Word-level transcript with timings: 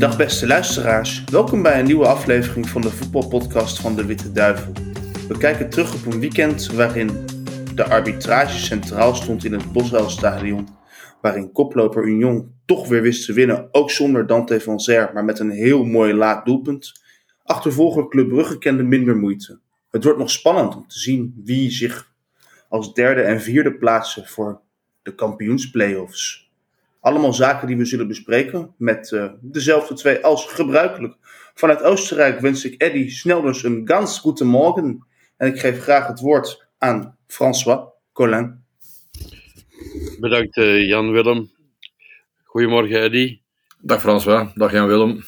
Dag 0.00 0.16
beste 0.16 0.46
luisteraars, 0.46 1.24
welkom 1.24 1.62
bij 1.62 1.78
een 1.78 1.84
nieuwe 1.86 2.06
aflevering 2.06 2.68
van 2.68 2.80
de 2.80 2.90
voetbalpodcast 2.90 3.80
van 3.80 3.96
de 3.96 4.04
Witte 4.04 4.32
Duivel. 4.32 4.72
We 5.28 5.38
kijken 5.38 5.70
terug 5.70 5.94
op 5.94 6.12
een 6.12 6.20
weekend 6.20 6.66
waarin 6.66 7.26
de 7.74 7.84
arbitrage 7.84 8.58
centraal 8.58 9.14
stond 9.14 9.44
in 9.44 9.52
het 9.52 9.72
Boswelstadion, 9.72 10.68
waarin 11.20 11.52
koploper 11.52 12.04
Union 12.04 12.54
toch 12.64 12.88
weer 12.88 13.02
wist 13.02 13.26
te 13.26 13.32
winnen, 13.32 13.68
ook 13.72 13.90
zonder 13.90 14.26
Dante 14.26 14.60
van 14.60 14.80
Zer, 14.80 15.10
maar 15.14 15.24
met 15.24 15.38
een 15.38 15.50
heel 15.50 15.84
mooi 15.84 16.14
laat 16.14 16.44
doelpunt. 16.44 16.92
Achtervolger 17.44 18.08
Club 18.08 18.28
Brugge 18.28 18.58
kende 18.58 18.82
minder 18.82 19.16
moeite. 19.16 19.58
Het 19.90 20.04
wordt 20.04 20.18
nog 20.18 20.30
spannend 20.30 20.76
om 20.76 20.86
te 20.88 20.98
zien 20.98 21.40
wie 21.44 21.70
zich 21.70 22.12
als 22.68 22.94
derde 22.94 23.22
en 23.22 23.40
vierde 23.40 23.74
plaatsen 23.74 24.26
voor 24.26 24.60
de 25.02 25.14
kampioensplayoffs. 25.14 26.49
Allemaal 27.00 27.32
zaken 27.32 27.66
die 27.66 27.76
we 27.76 27.84
zullen 27.84 28.08
bespreken 28.08 28.74
met 28.78 29.10
uh, 29.10 29.32
dezelfde 29.40 29.94
twee 29.94 30.24
als 30.24 30.46
gebruikelijk. 30.46 31.16
Vanuit 31.54 31.82
Oostenrijk 31.82 32.40
wens 32.40 32.64
ik 32.64 32.82
Eddy 32.82 33.08
snel 33.08 33.42
dus 33.42 33.62
een 33.62 33.82
ganz 33.84 34.18
goede 34.18 34.44
morgen. 34.44 35.06
En 35.36 35.48
ik 35.48 35.60
geef 35.60 35.80
graag 35.80 36.06
het 36.06 36.20
woord 36.20 36.68
aan 36.78 37.16
François 37.26 37.88
Collin. 38.12 38.64
Bedankt 40.20 40.56
uh, 40.56 40.88
Jan-Willem. 40.88 41.50
Goedemorgen 42.44 43.02
Eddy. 43.02 43.40
Dag 43.82 44.00
François, 44.00 44.52
dag 44.54 44.72
Jan-Willem. 44.72 45.22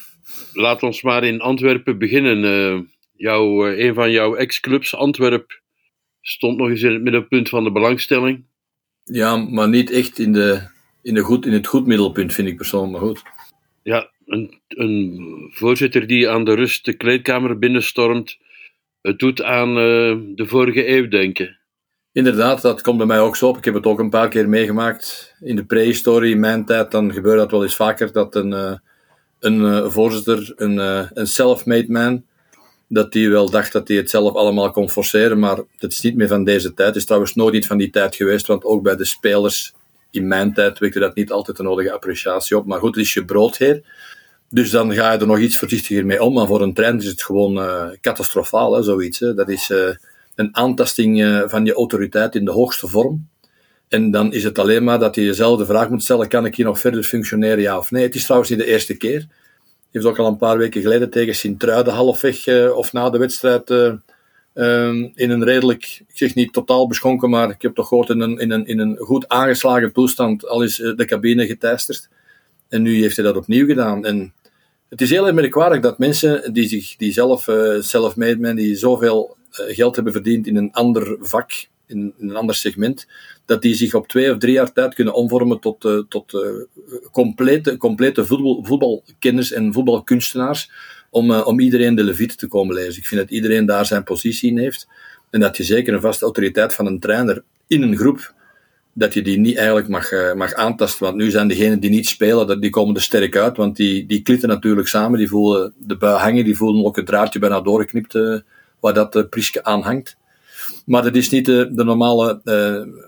Laat 0.53 0.83
ons 0.83 1.01
maar 1.01 1.23
in 1.23 1.41
Antwerpen 1.41 1.97
beginnen. 1.97 2.43
Uh, 2.43 2.81
jouw, 3.15 3.67
een 3.67 3.93
van 3.93 4.11
jouw 4.11 4.35
ex-clubs, 4.35 4.95
Antwerp, 4.95 5.61
stond 6.21 6.57
nog 6.57 6.69
eens 6.69 6.81
in 6.81 6.93
het 6.93 7.01
middelpunt 7.01 7.49
van 7.49 7.63
de 7.63 7.71
belangstelling. 7.71 8.45
Ja, 9.03 9.35
maar 9.35 9.69
niet 9.69 9.91
echt 9.91 10.19
in 10.19 10.33
de 10.33 10.71
in, 11.03 11.13
de 11.13 11.21
goed, 11.21 11.45
in 11.45 11.53
het 11.53 11.67
goed 11.67 11.85
middelpunt, 11.85 12.33
vind 12.33 12.47
ik 12.47 12.57
persoonlijk 12.57 12.91
maar 12.91 13.01
goed. 13.01 13.21
Ja, 13.83 14.09
een, 14.25 14.61
een 14.67 15.49
voorzitter 15.53 16.07
die 16.07 16.29
aan 16.29 16.45
de 16.45 16.53
rust 16.53 16.85
de 16.85 16.93
kleedkamer 16.93 17.59
binnenstormt, 17.59 18.37
het 19.01 19.19
doet 19.19 19.43
aan 19.43 19.69
uh, 19.69 20.17
de 20.35 20.45
vorige 20.45 20.89
eeuw 20.89 21.07
denken. 21.07 21.57
Inderdaad, 22.11 22.61
dat 22.61 22.81
komt 22.81 22.97
bij 22.97 23.05
mij 23.05 23.19
ook 23.19 23.35
zo 23.35 23.47
op. 23.47 23.57
Ik 23.57 23.65
heb 23.65 23.73
het 23.73 23.85
ook 23.85 23.99
een 23.99 24.09
paar 24.09 24.29
keer 24.29 24.49
meegemaakt. 24.49 25.35
In 25.39 25.55
de 25.55 25.65
prehistorie, 25.65 26.33
in 26.33 26.39
mijn 26.39 26.65
tijd, 26.65 26.91
dan 26.91 27.13
gebeurt 27.13 27.37
dat 27.37 27.51
wel 27.51 27.63
eens 27.63 27.75
vaker 27.75 28.11
dat 28.11 28.35
een, 28.35 28.51
uh, 28.51 28.73
een 29.39 29.59
uh, 29.59 29.89
voorzitter, 29.89 30.53
een, 30.55 30.77
een 31.19 31.27
self-made 31.27 31.91
man, 31.91 32.25
dat 32.87 33.11
die 33.11 33.29
wel 33.29 33.49
dacht 33.49 33.71
dat 33.71 33.87
hij 33.87 33.97
het 33.97 34.09
zelf 34.09 34.35
allemaal 34.35 34.71
kon 34.71 34.89
forceren, 34.89 35.39
maar 35.39 35.55
dat 35.77 35.91
is 35.91 36.01
niet 36.01 36.15
meer 36.15 36.27
van 36.27 36.43
deze 36.43 36.73
tijd. 36.73 36.87
Het 36.87 36.97
is 36.97 37.05
trouwens 37.05 37.35
nooit 37.35 37.55
iets 37.55 37.67
van 37.67 37.77
die 37.77 37.89
tijd 37.89 38.15
geweest, 38.15 38.47
want 38.47 38.63
ook 38.63 38.83
bij 38.83 38.95
de 38.95 39.05
spelers 39.05 39.73
in 40.13 40.27
mijn 40.27 40.53
tijd 40.53 40.79
wekte 40.79 40.99
dat 40.99 41.15
niet 41.15 41.31
altijd 41.31 41.57
de 41.57 41.63
nodige 41.63 41.91
appreciatie 41.91 42.57
op. 42.57 42.65
Maar 42.65 42.79
goed, 42.79 42.95
het 42.95 43.05
is 43.05 43.13
je 43.13 43.25
broodheer. 43.25 43.81
Dus 44.49 44.69
dan 44.69 44.93
ga 44.93 45.11
je 45.11 45.17
er 45.17 45.27
nog 45.27 45.39
iets 45.39 45.57
voorzichtiger 45.57 46.05
mee 46.05 46.23
om. 46.23 46.33
Maar 46.33 46.47
voor 46.47 46.61
een 46.61 46.73
trein 46.73 46.97
is 46.97 47.05
het 47.05 47.23
gewoon 47.23 47.57
uh, 47.57 47.85
catastrofaal, 48.01 48.73
hè, 48.73 48.83
zoiets. 48.83 49.19
Hè. 49.19 49.33
Dat 49.33 49.49
is 49.49 49.69
uh, 49.69 49.89
een 50.35 50.55
aantasting 50.55 51.21
uh, 51.21 51.43
van 51.45 51.65
je 51.65 51.73
autoriteit 51.73 52.35
in 52.35 52.45
de 52.45 52.51
hoogste 52.51 52.87
vorm. 52.87 53.27
En 53.87 54.11
dan 54.11 54.33
is 54.33 54.43
het 54.43 54.59
alleen 54.59 54.83
maar 54.83 54.99
dat 54.99 55.15
je 55.15 55.23
jezelf 55.23 55.57
de 55.57 55.65
vraag 55.65 55.89
moet 55.89 56.03
stellen: 56.03 56.27
kan 56.27 56.45
ik 56.45 56.55
hier 56.55 56.65
nog 56.65 56.79
verder 56.79 57.03
functioneren, 57.03 57.61
ja 57.61 57.77
of 57.77 57.91
nee? 57.91 58.03
Het 58.03 58.15
is 58.15 58.23
trouwens 58.23 58.49
niet 58.51 58.59
de 58.59 58.65
eerste 58.65 58.97
keer. 58.97 59.19
Je 59.19 59.99
heeft 59.99 60.05
ook 60.05 60.19
al 60.19 60.27
een 60.27 60.37
paar 60.37 60.57
weken 60.57 60.81
geleden 60.81 61.09
tegen 61.09 61.35
Sint-Truiden 61.35 61.93
halfweg 61.93 62.47
of 62.71 62.93
na 62.93 63.09
de 63.09 63.17
wedstrijd 63.17 63.69
Um, 64.55 65.11
in 65.15 65.29
een 65.29 65.43
redelijk, 65.43 66.03
ik 66.07 66.17
zeg 66.17 66.35
niet 66.35 66.53
totaal 66.53 66.87
beschonken, 66.87 67.29
maar 67.29 67.49
ik 67.49 67.61
heb 67.61 67.75
toch 67.75 67.87
gehoord 67.87 68.09
in 68.09 68.19
een, 68.19 68.37
in 68.37 68.51
een, 68.51 68.65
in 68.65 68.79
een 68.79 68.97
goed 68.97 69.27
aangeslagen 69.27 69.93
toestand 69.93 70.47
al 70.47 70.61
is 70.61 70.81
eh, 70.81 70.95
de 70.95 71.05
cabine 71.05 71.45
geteisterd. 71.45 72.09
En 72.69 72.81
nu 72.81 73.01
heeft 73.01 73.15
hij 73.15 73.25
dat 73.25 73.35
opnieuw 73.35 73.65
gedaan. 73.65 74.05
En 74.05 74.33
het 74.89 75.01
is 75.01 75.09
heel 75.09 75.33
merkwaardig 75.33 75.79
dat 75.79 75.97
mensen 75.97 76.53
die, 76.53 76.67
zich, 76.67 76.95
die 76.95 77.11
zelf 77.11 77.47
uh, 77.47 78.55
die 78.55 78.75
zoveel 78.75 79.37
uh, 79.51 79.75
geld 79.75 79.95
hebben 79.95 80.13
verdiend 80.13 80.47
in 80.47 80.55
een 80.55 80.71
ander 80.71 81.17
vak, 81.19 81.51
in, 81.87 82.13
een 82.19 82.35
ander 82.35 82.55
segment, 82.55 83.07
dat 83.45 83.61
die 83.61 83.75
zich 83.75 83.93
op 83.93 84.07
twee 84.07 84.31
of 84.31 84.37
drie 84.37 84.53
jaar 84.53 84.71
tijd 84.71 84.93
kunnen 84.93 85.13
omvormen 85.13 85.59
tot, 85.59 86.05
tot 86.09 86.45
complete, 87.11 87.77
complete 87.77 88.25
voetbal, 88.25 88.63
voetbalkenners 88.63 89.51
en 89.51 89.73
voetbalkunstenaars 89.73 90.71
om, 91.13 91.31
uh, 91.31 91.47
om 91.47 91.59
iedereen 91.59 91.95
de 91.95 92.03
Levite 92.03 92.35
te 92.35 92.47
komen 92.47 92.75
lezen. 92.75 93.01
Ik 93.01 93.07
vind 93.07 93.21
dat 93.21 93.29
iedereen 93.29 93.65
daar 93.65 93.85
zijn 93.85 94.03
positie 94.03 94.49
in 94.49 94.57
heeft. 94.57 94.87
En 95.29 95.39
dat 95.39 95.57
je 95.57 95.63
zeker 95.63 95.93
een 95.93 96.01
vaste 96.01 96.23
autoriteit 96.23 96.73
van 96.73 96.85
een 96.85 96.99
trainer 96.99 97.43
in 97.67 97.81
een 97.81 97.97
groep, 97.97 98.33
dat 98.93 99.13
je 99.13 99.21
die 99.21 99.39
niet 99.39 99.57
eigenlijk 99.57 99.87
mag, 99.87 100.11
uh, 100.11 100.33
mag 100.33 100.53
aantasten. 100.53 101.05
Want 101.05 101.17
nu 101.17 101.29
zijn 101.29 101.47
degenen 101.47 101.79
die 101.79 101.89
niet 101.89 102.07
spelen, 102.07 102.61
die 102.61 102.69
komen 102.69 102.95
er 102.95 103.01
sterk 103.01 103.37
uit. 103.37 103.57
Want 103.57 103.75
die, 103.75 104.05
die 104.05 104.21
klitten 104.21 104.49
natuurlijk 104.49 104.87
samen, 104.87 105.19
die 105.19 105.27
voelen 105.27 105.73
de 105.77 105.97
bui 105.97 106.17
hangen, 106.17 106.45
die 106.45 106.57
voelen 106.57 106.85
ook 106.85 106.95
het 106.95 107.05
draadje 107.05 107.39
bijna 107.39 107.61
doorgeknipt 107.61 108.15
uh, 108.15 108.39
waar 108.79 108.93
dat 108.93 109.15
uh, 109.15 109.61
aan 109.61 109.81
hangt. 109.81 110.17
Maar 110.85 111.03
dat 111.03 111.15
is 111.15 111.29
niet 111.29 111.45
de, 111.45 111.69
de 111.71 111.83
normale 111.83 112.41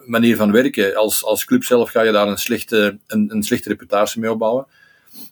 manier 0.06 0.36
van 0.36 0.52
werken. 0.52 0.96
Als, 0.96 1.24
als 1.26 1.46
club 1.46 1.64
zelf 1.64 1.90
ga 1.90 2.02
je 2.02 2.12
daar 2.12 2.28
een 2.28 2.38
slechte, 2.38 2.98
een, 3.08 3.32
een 3.32 3.44
slechte 3.44 3.70
reputatie 3.70 4.22
mee 4.22 4.32
opbouwen. 4.32 4.66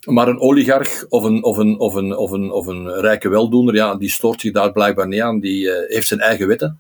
Maar 0.06 0.28
een 0.28 0.40
oligarch 0.40 1.06
of 1.10 1.24
een, 1.24 1.44
of 1.44 1.58
een, 1.58 1.80
of 1.80 1.96
een, 1.96 2.16
of 2.16 2.32
een, 2.32 2.52
of 2.52 2.68
een 2.68 3.00
rijke 3.00 3.30
weldoener, 3.30 3.76
ja, 3.76 3.96
die 3.96 4.10
stoort 4.10 4.42
zich 4.42 4.52
daar 4.52 4.72
blijkbaar 4.72 5.08
niet 5.08 5.22
aan. 5.22 5.40
Die 5.40 5.66
uh, 5.66 5.74
heeft 5.88 6.08
zijn 6.08 6.20
eigen 6.20 6.48
wetten. 6.48 6.80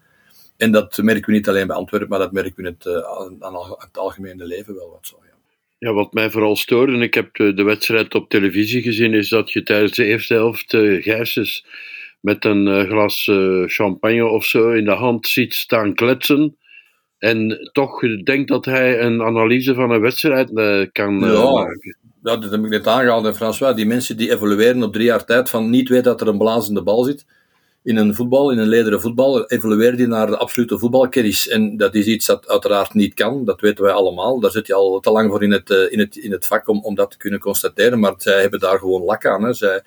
En 0.57 0.71
dat 0.71 0.97
merken 0.97 1.25
we 1.25 1.31
niet 1.31 1.47
alleen 1.47 1.67
bij 1.67 1.75
Antwerpen, 1.75 2.09
maar 2.09 2.19
dat 2.19 2.31
merken 2.31 2.53
we 2.55 2.61
in 2.61 2.75
het, 2.77 2.85
uh, 2.85 3.45
aan 3.47 3.55
het 3.77 3.97
algemene 3.97 4.45
leven 4.45 4.75
wel 4.75 4.89
wat 4.89 5.07
zo. 5.07 5.17
Ja. 5.21 5.35
ja, 5.77 5.93
wat 5.93 6.13
mij 6.13 6.29
vooral 6.29 6.55
stoort, 6.55 6.89
en 6.89 7.01
ik 7.01 7.13
heb 7.13 7.35
de, 7.35 7.53
de, 7.53 7.63
wedstrijd 7.63 8.15
op 8.15 8.29
televisie 8.29 8.81
gezien, 8.81 9.13
is 9.13 9.29
dat 9.29 9.51
je 9.51 9.63
tijdens 9.63 9.91
de 9.91 10.05
eerste 10.05 10.33
helft 10.33 10.73
uh, 10.73 11.03
Gijsens 11.03 11.65
met 12.19 12.45
een 12.45 12.85
glas 12.85 13.31
champagne 13.65 14.25
of 14.25 14.45
zo 14.45 14.71
in 14.71 14.85
de 14.85 14.91
hand 14.91 15.27
ziet 15.27 15.53
staan 15.53 15.93
kletsen. 15.93 16.57
En 17.17 17.69
toch 17.71 17.99
denkt 18.23 18.47
dat 18.47 18.65
hij 18.65 19.01
een 19.01 19.21
analyse 19.21 19.73
van 19.73 19.91
een 19.91 20.01
wedstrijd 20.01 20.49
kan 20.91 21.19
ja. 21.19 21.51
maken 21.51 21.97
dat 22.23 22.51
heb 22.51 22.63
ik 22.63 22.69
net 22.69 22.87
aangehaald, 22.87 23.35
François, 23.35 23.75
die 23.75 23.85
mensen 23.85 24.17
die 24.17 24.31
evolueren 24.31 24.83
op 24.83 24.93
drie 24.93 25.05
jaar 25.05 25.25
tijd 25.25 25.49
van 25.49 25.69
niet 25.69 25.89
weten 25.89 26.03
dat 26.03 26.21
er 26.21 26.27
een 26.27 26.37
blazende 26.37 26.83
bal 26.83 27.03
zit 27.03 27.25
in 27.83 27.97
een 27.97 28.15
voetbal, 28.15 28.51
in 28.51 28.57
een 28.57 28.67
lederen 28.67 29.01
voetbal, 29.01 29.45
evolueren 29.45 29.97
die 29.97 30.07
naar 30.07 30.27
de 30.27 30.37
absolute 30.37 30.79
voetbalkennis. 30.79 31.47
En 31.47 31.77
dat 31.77 31.95
is 31.95 32.05
iets 32.05 32.25
dat 32.25 32.47
uiteraard 32.47 32.93
niet 32.93 33.13
kan, 33.13 33.45
dat 33.45 33.61
weten 33.61 33.83
wij 33.83 33.93
allemaal. 33.93 34.39
Daar 34.39 34.51
zit 34.51 34.67
je 34.67 34.73
al 34.73 34.99
te 34.99 35.11
lang 35.11 35.29
voor 35.29 35.43
in 35.43 35.51
het, 35.51 35.69
in 35.69 35.99
het, 35.99 36.15
in 36.15 36.31
het 36.31 36.45
vak 36.45 36.67
om, 36.67 36.83
om 36.83 36.95
dat 36.95 37.11
te 37.11 37.17
kunnen 37.17 37.39
constateren, 37.39 37.99
maar 37.99 38.13
zij 38.17 38.41
hebben 38.41 38.59
daar 38.59 38.79
gewoon 38.79 39.03
lak 39.03 39.25
aan. 39.25 39.43
Hè. 39.43 39.53
Zij, 39.53 39.81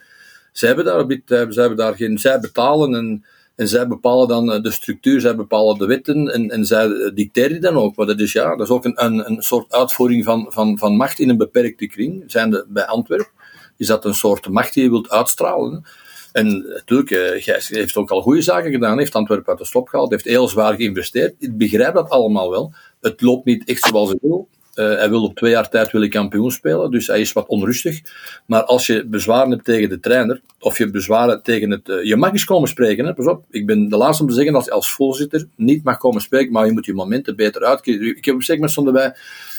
zij, 0.53 0.69
hebben 0.69 0.85
daar, 0.85 1.19
zij 1.53 1.63
hebben 1.63 1.77
daar 1.77 1.95
geen... 1.95 2.19
Zij 2.19 2.41
betalen 2.41 2.95
en 2.95 3.25
en 3.57 3.69
zij 3.69 3.89
bepalen 3.89 4.29
dan 4.29 4.53
eh, 4.53 4.63
de 4.63 4.71
structuur, 4.71 5.21
zij 5.21 5.37
bepalen 5.37 5.79
de 5.79 5.87
wetten 5.87 6.33
en, 6.33 6.51
en 6.51 6.65
zij 6.67 6.87
eh, 6.87 7.15
dicteren 7.15 7.61
dan 7.61 7.77
ook. 7.77 7.97
Maar 7.97 8.07
dat 8.07 8.21
is, 8.21 8.33
ja, 8.33 8.57
dat 8.57 8.67
is 8.67 8.73
ook 8.73 8.85
een, 8.85 9.05
een, 9.05 9.31
een 9.31 9.43
soort 9.43 9.73
uitvoering 9.73 10.25
van, 10.25 10.47
van, 10.49 10.79
van 10.79 10.97
macht 10.97 11.19
in 11.19 11.29
een 11.29 11.37
beperkte 11.37 11.87
kring. 11.87 12.25
Zijn 12.27 12.51
de, 12.51 12.67
bij 12.69 12.87
Antwerpen 12.87 13.35
is 13.77 13.87
dat 13.87 14.05
een 14.05 14.15
soort 14.15 14.49
macht 14.49 14.75
die 14.75 14.83
je 14.83 14.91
wilt 14.91 15.11
uitstralen. 15.11 15.85
En 16.33 16.67
natuurlijk, 16.69 17.11
uh, 17.11 17.43
Gijs 17.43 17.69
heeft 17.69 17.97
ook 17.97 18.11
al 18.11 18.23
goede 18.23 18.43
zaken 18.43 18.71
gedaan, 18.71 18.99
heeft 18.99 19.15
Antwerpen 19.15 19.49
uit 19.49 19.59
de 19.59 19.65
slop 19.65 19.89
gehaald, 19.89 20.11
heeft 20.11 20.25
heel 20.25 20.49
zwaar 20.49 20.75
geïnvesteerd. 20.75 21.35
Ik 21.39 21.59
begrijp 21.59 21.95
dat 21.95 22.11
allemaal 22.11 22.51
wel. 22.51 22.73
Het 23.01 23.21
loopt 23.21 23.45
niet 23.45 23.69
echt 23.69 23.85
zoals 23.85 24.09
hij 24.09 24.19
wil. 24.21 24.49
Uh, 24.77 24.87
hij 24.87 25.09
wil 25.09 25.23
op 25.23 25.37
twee 25.37 25.51
jaar 25.51 25.69
tijd 25.69 25.93
willen 25.93 26.11
kampioen 26.11 26.51
spelen, 26.51 26.91
dus 26.91 27.07
hij 27.07 27.21
is 27.21 27.33
wat 27.33 27.47
onrustig. 27.47 28.01
Maar 28.47 28.65
als 28.65 28.87
je 28.87 29.07
bezwaren 29.07 29.51
hebt 29.51 29.65
tegen 29.65 29.89
de 29.89 30.01
trainer, 30.01 30.41
of 30.61 30.79
je 30.79 30.91
bezwaren 30.91 31.43
tegen 31.43 31.71
het... 31.71 31.89
Uh, 31.89 32.05
je 32.05 32.17
mag 32.17 32.33
eens 32.33 32.45
komen 32.45 32.69
spreken, 32.69 33.05
hè, 33.05 33.15
pas 33.15 33.27
op. 33.27 33.45
Ik 33.51 33.67
ben 33.67 33.89
de 33.89 33.97
laatste 33.97 34.23
om 34.23 34.29
te 34.29 34.35
zeggen 34.35 34.53
dat 34.53 34.65
je 34.65 34.71
als 34.71 34.93
voorzitter 34.93 35.49
niet 35.57 35.85
mag 35.85 35.99
komen 35.99 36.21
spreken, 36.21 36.53
maar 36.53 36.67
je 36.67 36.73
moet 36.73 36.87
je 36.87 36.95
momenten 36.95 37.37
beter 37.37 37.65
uitkiezen. 37.65 38.17
Ik 38.17 38.25
heb 38.25 38.35
op 38.35 38.69
stonden 38.69 38.93
wij 38.93 39.15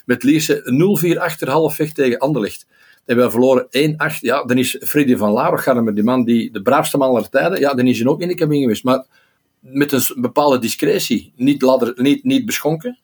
met 0.06 0.24
Lierse 0.24 1.16
0-4 1.16 1.20
achter 1.20 1.50
halfweg 1.50 1.92
tegen 1.92 2.18
Anderlecht. 2.18 2.66
En 3.06 3.18
we 3.18 3.32
verloren 3.32 3.68
1-8. 3.68 4.20
Ja, 4.20 4.44
dan 4.44 4.58
is 4.58 4.78
Freddy 4.80 5.16
van 5.16 5.32
Laroch, 5.32 5.82
met 5.84 5.96
die 5.96 6.04
man 6.04 6.24
die 6.24 6.52
de 6.52 6.62
braafste 6.62 6.98
man 6.98 7.10
aller 7.10 7.30
tijden, 7.30 7.60
ja, 7.60 7.74
dan 7.74 7.88
is 7.88 8.00
hij 8.00 8.08
ook 8.08 8.22
in 8.22 8.28
de 8.28 8.36
cabine 8.36 8.62
geweest. 8.62 8.84
Maar 8.84 9.06
met 9.60 9.92
een 9.92 10.02
bepaalde 10.22 10.60
discretie. 10.60 11.34
Niet, 11.36 11.62
ladder, 11.62 11.94
niet, 11.96 12.24
niet 12.24 12.46
beschonken. 12.46 12.98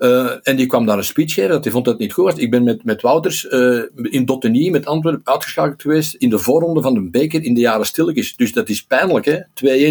Uh, 0.00 0.30
en 0.42 0.56
die 0.56 0.66
kwam 0.66 0.86
daar 0.86 0.96
een 0.96 1.04
speech 1.04 1.32
geven, 1.32 1.50
dat 1.50 1.64
hij 1.64 1.72
vond 1.72 1.84
dat 1.84 1.98
niet 1.98 2.12
goed. 2.12 2.38
Ik 2.38 2.50
ben 2.50 2.62
met, 2.62 2.84
met 2.84 3.02
Wouters 3.02 3.44
uh, 3.44 3.82
in 3.94 4.24
Dottenie, 4.24 4.70
met 4.70 4.86
Antwerpen, 4.86 5.20
uitgeschakeld 5.24 5.82
geweest 5.82 6.14
in 6.14 6.30
de 6.30 6.38
voorronde 6.38 6.82
van 6.82 6.94
de 6.94 7.10
beker 7.10 7.42
in 7.42 7.54
de 7.54 7.60
jaren 7.60 7.86
stilletjes. 7.86 8.36
Dus 8.36 8.52
dat 8.52 8.68
is 8.68 8.84
pijnlijk, 8.84 9.24
hè. 9.24 9.38
2-1 9.38 9.42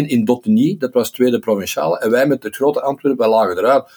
in 0.06 0.24
Dottenie, 0.24 0.76
dat 0.78 0.92
was 0.92 1.10
tweede 1.10 1.38
provinciale. 1.38 1.98
En 1.98 2.10
wij 2.10 2.26
met 2.26 2.42
het 2.42 2.56
grote 2.56 2.82
Antwerpen, 2.82 3.20
wij 3.20 3.28
lagen 3.28 3.58
eruit. 3.58 3.90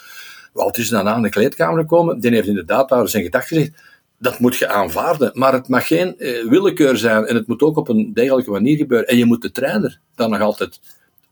Wouters 0.53 0.83
is 0.83 0.91
daarna 0.91 1.15
in 1.15 1.21
de 1.21 1.29
kleedkamer 1.29 1.79
gekomen. 1.79 2.19
Die 2.19 2.31
heeft 2.31 2.47
inderdaad 2.47 2.89
daar 2.89 3.07
zijn 3.07 3.23
gedachten 3.23 3.57
gezegd. 3.57 3.81
Dat 4.17 4.39
moet 4.39 4.55
je 4.55 4.67
aanvaarden. 4.67 5.31
Maar 5.33 5.53
het 5.53 5.67
mag 5.67 5.87
geen 5.87 6.15
uh, 6.17 6.49
willekeur 6.49 6.97
zijn. 6.97 7.25
En 7.25 7.35
het 7.35 7.47
moet 7.47 7.61
ook 7.61 7.77
op 7.77 7.89
een 7.89 8.13
degelijke 8.13 8.51
manier 8.51 8.77
gebeuren. 8.77 9.07
En 9.07 9.17
je 9.17 9.25
moet 9.25 9.41
de 9.41 9.51
trainer 9.51 9.99
dan 10.15 10.29
nog 10.29 10.41
altijd 10.41 10.79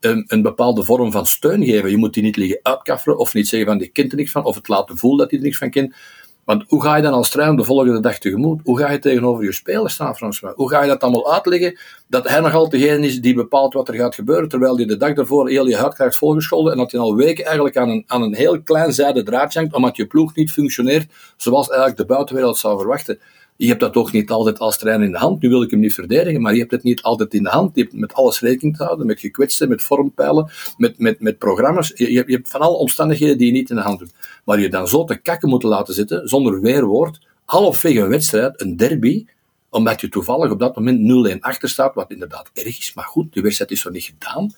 een, 0.01 0.23
een, 0.27 0.41
bepaalde 0.41 0.83
vorm 0.83 1.11
van 1.11 1.25
steun 1.25 1.65
geven. 1.65 1.89
Je 1.89 1.97
moet 1.97 2.13
die 2.13 2.23
niet 2.23 2.35
liggen 2.35 2.59
uitkafferen 2.63 3.17
of 3.17 3.33
niet 3.33 3.47
zeggen 3.47 3.69
van 3.69 3.77
die 3.77 3.87
kent 3.87 4.11
er 4.11 4.17
niks 4.17 4.31
van, 4.31 4.45
of 4.45 4.55
het 4.55 4.67
laten 4.67 4.97
voelen 4.97 5.19
dat 5.19 5.29
hij 5.29 5.39
er 5.39 5.45
niks 5.45 5.57
van 5.57 5.69
kent. 5.69 5.95
Want 6.43 6.63
hoe 6.67 6.81
ga 6.81 6.95
je 6.95 7.01
dan 7.01 7.13
als 7.13 7.29
trainer 7.29 7.57
de 7.57 7.63
volgende 7.63 7.99
dag 7.99 8.17
tegemoet? 8.17 8.61
Hoe 8.63 8.77
ga 8.77 8.91
je 8.91 8.99
tegenover 8.99 9.43
je 9.43 9.51
spelers 9.51 9.93
staan, 9.93 10.15
Frans? 10.15 10.41
Hoe 10.55 10.69
ga 10.69 10.81
je 10.81 10.87
dat 10.87 11.01
allemaal 11.01 11.33
uitleggen? 11.33 11.79
Dat 12.07 12.27
hij 12.27 12.39
nog 12.39 12.53
altijd 12.53 12.81
degene 12.81 13.05
is 13.05 13.21
die 13.21 13.33
bepaalt 13.33 13.73
wat 13.73 13.87
er 13.87 13.93
gaat 13.93 14.15
gebeuren, 14.15 14.49
terwijl 14.49 14.75
hij 14.75 14.85
de 14.85 14.97
dag 14.97 15.13
daarvoor 15.13 15.49
heel 15.49 15.67
je 15.67 15.75
hart 15.75 15.93
krijgt 15.93 16.15
volgescholden 16.15 16.71
en 16.71 16.77
dat 16.77 16.91
hij 16.91 17.01
al 17.01 17.15
weken 17.15 17.45
eigenlijk 17.45 17.77
aan 17.77 17.89
een, 17.89 18.03
aan 18.07 18.21
een 18.21 18.35
heel 18.35 18.61
klein 18.61 18.93
zijde 18.93 19.23
draadje 19.23 19.59
hangt, 19.59 19.73
omdat 19.73 19.95
je 19.95 20.05
ploeg 20.05 20.35
niet 20.35 20.51
functioneert 20.51 21.11
zoals 21.37 21.67
eigenlijk 21.67 21.97
de 21.99 22.05
buitenwereld 22.05 22.57
zou 22.57 22.79
verwachten. 22.79 23.19
Je 23.61 23.67
hebt 23.67 23.79
dat 23.79 23.93
toch 23.93 24.11
niet 24.11 24.29
altijd 24.29 24.59
als 24.59 24.77
trainer 24.77 25.05
in 25.05 25.11
de 25.11 25.17
hand. 25.17 25.41
Nu 25.41 25.49
wil 25.49 25.61
ik 25.61 25.71
hem 25.71 25.79
niet 25.79 25.93
verdedigen, 25.93 26.41
maar 26.41 26.53
je 26.53 26.59
hebt 26.59 26.71
het 26.71 26.83
niet 26.83 27.01
altijd 27.01 27.33
in 27.33 27.43
de 27.43 27.49
hand. 27.49 27.75
Je 27.75 27.81
hebt 27.81 27.93
met 27.93 28.13
alles 28.13 28.39
rekening 28.39 28.77
te 28.77 28.83
houden, 28.83 29.05
met 29.05 29.19
gekwetsten, 29.19 29.69
met 29.69 29.81
vormpijlen, 29.81 30.51
met, 30.77 30.99
met, 30.99 31.19
met 31.19 31.37
programma's. 31.37 31.91
Je, 31.95 32.11
je, 32.11 32.23
hebt 32.27 32.49
van 32.49 32.61
alle 32.61 32.77
omstandigheden 32.77 33.37
die 33.37 33.47
je 33.47 33.53
niet 33.53 33.69
in 33.69 33.75
de 33.75 33.81
hand 33.81 33.99
hebt. 33.99 34.13
Maar 34.45 34.59
je 34.59 34.69
dan 34.69 34.87
zo 34.87 35.03
te 35.03 35.15
kakken 35.15 35.49
moeten 35.49 35.69
laten 35.69 35.93
zitten, 35.93 36.27
zonder 36.27 36.61
weerwoord, 36.61 37.19
halfweg 37.45 37.95
een 37.95 38.07
wedstrijd, 38.07 38.61
een 38.61 38.77
derby, 38.77 39.25
omdat 39.69 40.01
je 40.01 40.09
toevallig 40.09 40.51
op 40.51 40.59
dat 40.59 40.75
moment 40.75 41.35
0-1 41.35 41.39
achter 41.39 41.69
staat, 41.69 41.95
wat 41.95 42.11
inderdaad 42.11 42.49
erg 42.53 42.77
is. 42.77 42.91
Maar 42.95 43.05
goed, 43.05 43.33
de 43.33 43.41
wedstrijd 43.41 43.71
is 43.71 43.81
zo 43.81 43.89
niet 43.89 44.03
gedaan. 44.03 44.53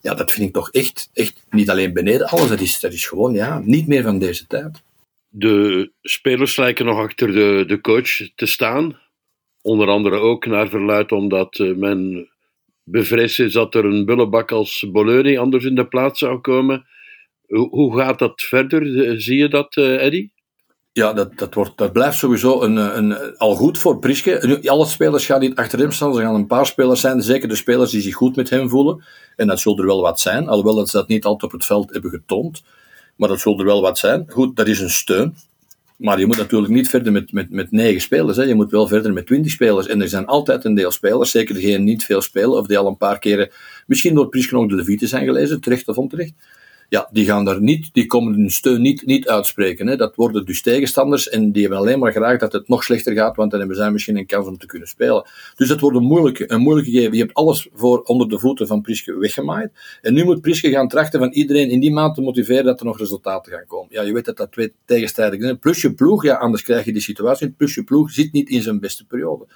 Ja, 0.00 0.14
dat 0.14 0.30
vind 0.30 0.46
ik 0.46 0.52
toch 0.52 0.70
echt, 0.70 1.10
echt 1.12 1.44
niet 1.50 1.70
alleen 1.70 1.92
beneden 1.92 2.26
alles. 2.26 2.48
Dat 2.48 2.60
is, 2.60 2.80
dat 2.80 2.92
is 2.92 3.06
gewoon 3.06 3.32
ja, 3.32 3.60
niet 3.64 3.86
meer 3.86 4.02
van 4.02 4.18
deze 4.18 4.46
tijd. 4.46 4.82
De 5.36 5.90
spelers 6.02 6.56
lijken 6.56 6.86
nog 6.86 6.98
achter 6.98 7.32
de, 7.32 7.64
de 7.66 7.80
coach 7.80 8.34
te 8.34 8.46
staan. 8.46 8.98
Onder 9.62 9.88
andere 9.88 10.16
ook 10.16 10.46
naar 10.46 10.68
verluid 10.68 11.12
omdat 11.12 11.58
eh, 11.58 11.74
men 11.74 12.28
bevreesd 12.84 13.38
is 13.38 13.52
dat 13.52 13.74
er 13.74 13.84
een 13.84 14.04
bullebak 14.04 14.52
als 14.52 14.86
Bologna 14.92 15.38
anders 15.38 15.64
in 15.64 15.74
de 15.74 15.86
plaats 15.86 16.18
zou 16.18 16.38
komen. 16.38 16.86
Hoe, 17.46 17.98
gaat 17.98 18.18
dat 18.18 18.40
verder? 18.40 19.08
Eh, 19.08 19.14
zie 19.16 19.36
je 19.36 19.48
dat, 19.48 19.76
uh, 19.76 20.04
Eddy? 20.04 20.28
Ja, 20.92 21.12
dat, 21.12 21.38
dat, 21.38 21.54
wordt, 21.54 21.76
dat 21.76 21.92
blijft 21.92 22.18
sowieso 22.18 22.62
een, 22.62 22.76
een, 22.76 23.36
al 23.36 23.54
goed 23.54 23.78
voor 23.78 23.98
Priske. 23.98 24.60
alle 24.64 24.86
spelers 24.86 25.26
gaan 25.26 25.40
niet 25.40 25.56
achter 25.56 25.78
hem 25.78 25.92
staan. 25.92 26.16
Er 26.16 26.22
gaan 26.22 26.34
een 26.34 26.46
paar 26.46 26.66
spelers 26.66 27.00
zijn, 27.00 27.22
zeker 27.22 27.48
de 27.48 27.56
spelers 27.56 27.90
die 27.90 28.00
zich 28.00 28.14
goed 28.14 28.36
met 28.36 28.50
hem 28.50 28.68
voelen. 28.68 29.04
En 29.36 29.46
dat 29.46 29.60
zullen 29.60 29.78
er 29.78 29.86
wel 29.86 30.00
wat 30.00 30.20
zijn, 30.20 30.48
alhoewel 30.48 30.74
dat 30.74 30.88
ze 30.88 30.96
dat 30.96 31.08
niet 31.08 31.24
altijd 31.24 31.52
op 31.52 31.58
het 31.58 31.66
veld 31.66 31.92
hebben 31.92 32.10
getoond. 32.10 32.62
Maar 33.16 33.28
dat 33.28 33.40
zal 33.40 33.58
er 33.58 33.64
wel 33.64 33.80
wat 33.80 33.98
zijn. 33.98 34.24
Goed, 34.28 34.56
dat 34.56 34.68
is 34.68 34.80
een 34.80 34.90
steun. 34.90 35.36
Maar 35.96 36.18
je 36.18 36.26
moet 36.26 36.36
natuurlijk 36.36 36.72
niet 36.72 36.88
verder 36.88 37.12
met, 37.12 37.32
met, 37.32 37.50
met 37.50 37.70
negen 37.70 38.00
spelers. 38.00 38.36
Hè. 38.36 38.42
Je 38.42 38.54
moet 38.54 38.70
wel 38.70 38.86
verder 38.86 39.12
met 39.12 39.26
twintig 39.26 39.52
spelers. 39.52 39.86
En 39.86 40.00
er 40.00 40.08
zijn 40.08 40.26
altijd 40.26 40.64
een 40.64 40.74
deel 40.74 40.90
spelers, 40.90 41.30
zeker 41.30 41.54
degenen 41.54 41.76
die 41.76 41.86
niet 41.94 42.04
veel 42.04 42.20
spelen, 42.20 42.58
of 42.58 42.66
die 42.66 42.78
al 42.78 42.86
een 42.86 42.96
paar 42.96 43.18
keren 43.18 43.50
misschien 43.86 44.14
door 44.14 44.28
Prischken 44.28 44.58
ook 44.58 44.68
de 44.68 44.74
Levite 44.74 45.06
zijn 45.06 45.24
gelezen, 45.24 45.60
terecht 45.60 45.88
of 45.88 45.96
onterecht 45.96 46.32
ja, 46.88 47.08
die 47.12 47.24
gaan 47.24 47.44
daar 47.44 47.60
niet, 47.60 47.88
die 47.92 48.06
komen 48.06 48.34
hun 48.34 48.50
steun 48.50 48.80
niet, 48.80 49.06
niet 49.06 49.28
uitspreken. 49.28 49.86
Hè. 49.86 49.96
Dat 49.96 50.16
worden 50.16 50.44
dus 50.44 50.62
tegenstanders 50.62 51.28
en 51.28 51.52
die 51.52 51.60
hebben 51.60 51.78
alleen 51.78 51.98
maar 51.98 52.12
graag 52.12 52.38
dat 52.38 52.52
het 52.52 52.68
nog 52.68 52.84
slechter 52.84 53.14
gaat, 53.14 53.36
want 53.36 53.50
dan 53.50 53.58
hebben 53.58 53.76
zij 53.76 53.90
misschien 53.90 54.16
een 54.16 54.26
kans 54.26 54.46
om 54.46 54.58
te 54.58 54.66
kunnen 54.66 54.88
spelen. 54.88 55.28
Dus 55.56 55.68
dat 55.68 55.80
wordt 55.80 55.96
een 55.96 56.02
moeilijke, 56.02 56.52
een 56.52 56.60
moeilijke 56.60 56.90
gegeven. 56.90 57.12
Je 57.12 57.22
hebt 57.22 57.34
alles 57.34 57.68
voor 57.72 58.02
onder 58.02 58.28
de 58.28 58.38
voeten 58.38 58.66
van 58.66 58.80
Priske 58.80 59.18
weggemaaid. 59.18 59.72
En 60.02 60.14
nu 60.14 60.24
moet 60.24 60.40
Priske 60.40 60.70
gaan 60.70 60.88
trachten 60.88 61.18
van 61.18 61.30
iedereen 61.30 61.70
in 61.70 61.80
die 61.80 61.92
maand 61.92 62.14
te 62.14 62.20
motiveren 62.20 62.64
dat 62.64 62.80
er 62.80 62.86
nog 62.86 62.98
resultaten 62.98 63.52
gaan 63.52 63.66
komen. 63.66 63.88
Ja, 63.90 64.02
je 64.02 64.12
weet 64.12 64.24
dat 64.24 64.36
dat 64.36 64.52
twee 64.52 64.72
tegenstrijdig 64.84 65.40
zijn. 65.40 65.58
Plus 65.58 65.82
je 65.82 65.94
ploeg, 65.94 66.24
ja, 66.24 66.34
anders 66.34 66.62
krijg 66.62 66.84
je 66.84 66.92
die 66.92 67.02
situatie. 67.02 67.50
Plus 67.50 67.74
je 67.74 67.84
ploeg 67.84 68.10
zit 68.10 68.32
niet 68.32 68.48
in 68.48 68.62
zijn 68.62 68.80
beste 68.80 69.06
periode. 69.06 69.46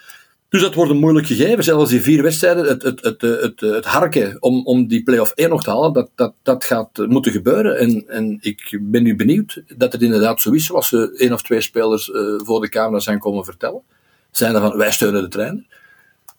Dus 0.49 0.61
dat 0.61 0.75
wordt 0.75 0.91
een 0.91 0.99
moeilijk 0.99 1.27
gegeven. 1.27 1.65
Zelfs 1.65 1.91
die 1.91 2.01
vier 2.01 2.23
wedstrijden, 2.23 2.65
het, 2.65 2.83
het, 2.83 3.03
het, 3.03 3.21
het, 3.21 3.61
het 3.61 3.85
harken 3.85 4.37
om, 4.43 4.67
om 4.67 4.87
die 4.87 5.03
play-off 5.03 5.33
1 5.35 5.49
nog 5.49 5.63
te 5.63 5.71
halen, 5.71 5.93
dat, 5.93 6.11
dat, 6.15 6.35
dat 6.43 6.65
gaat 6.65 7.07
moeten 7.09 7.33
gebeuren. 7.33 7.79
En, 7.79 8.05
en 8.09 8.39
ik 8.41 8.79
ben 8.83 9.03
nu 9.03 9.17
benieuwd 9.17 9.63
dat 9.77 9.93
het 9.93 10.03
inderdaad 10.03 10.41
zo 10.41 10.51
is, 10.51 10.67
zoals 10.67 10.89
ze 10.89 11.15
één 11.17 11.33
of 11.33 11.43
twee 11.43 11.61
spelers 11.61 12.09
uh, 12.09 12.15
voor 12.37 12.61
de 12.61 12.69
camera 12.69 13.01
zijn 13.01 13.19
komen 13.19 13.45
vertellen. 13.45 13.83
Zijn 14.31 14.55
er 14.55 14.61
van, 14.61 14.77
wij 14.77 14.93
steunen 14.93 15.23
de 15.23 15.29
trainer. 15.29 15.65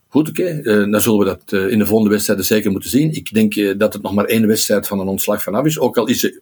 Goed, 0.07 0.29
oké. 0.29 0.61
Dan 0.89 1.01
zullen 1.01 1.19
we 1.19 1.25
dat 1.25 1.69
in 1.71 1.79
de 1.79 1.85
volgende 1.85 2.11
wedstrijden 2.11 2.45
zeker 2.45 2.71
moeten 2.71 2.89
zien. 2.89 3.13
Ik 3.13 3.33
denk 3.33 3.79
dat 3.79 3.93
het 3.93 4.01
nog 4.01 4.13
maar 4.13 4.25
één 4.25 4.47
wedstrijd 4.47 4.87
van 4.87 4.99
een 4.99 5.07
ontslag 5.07 5.43
vanaf 5.43 5.65
is. 5.65 5.79
Ook 5.79 5.97
al 5.97 6.07
is 6.07 6.19
ze 6.19 6.41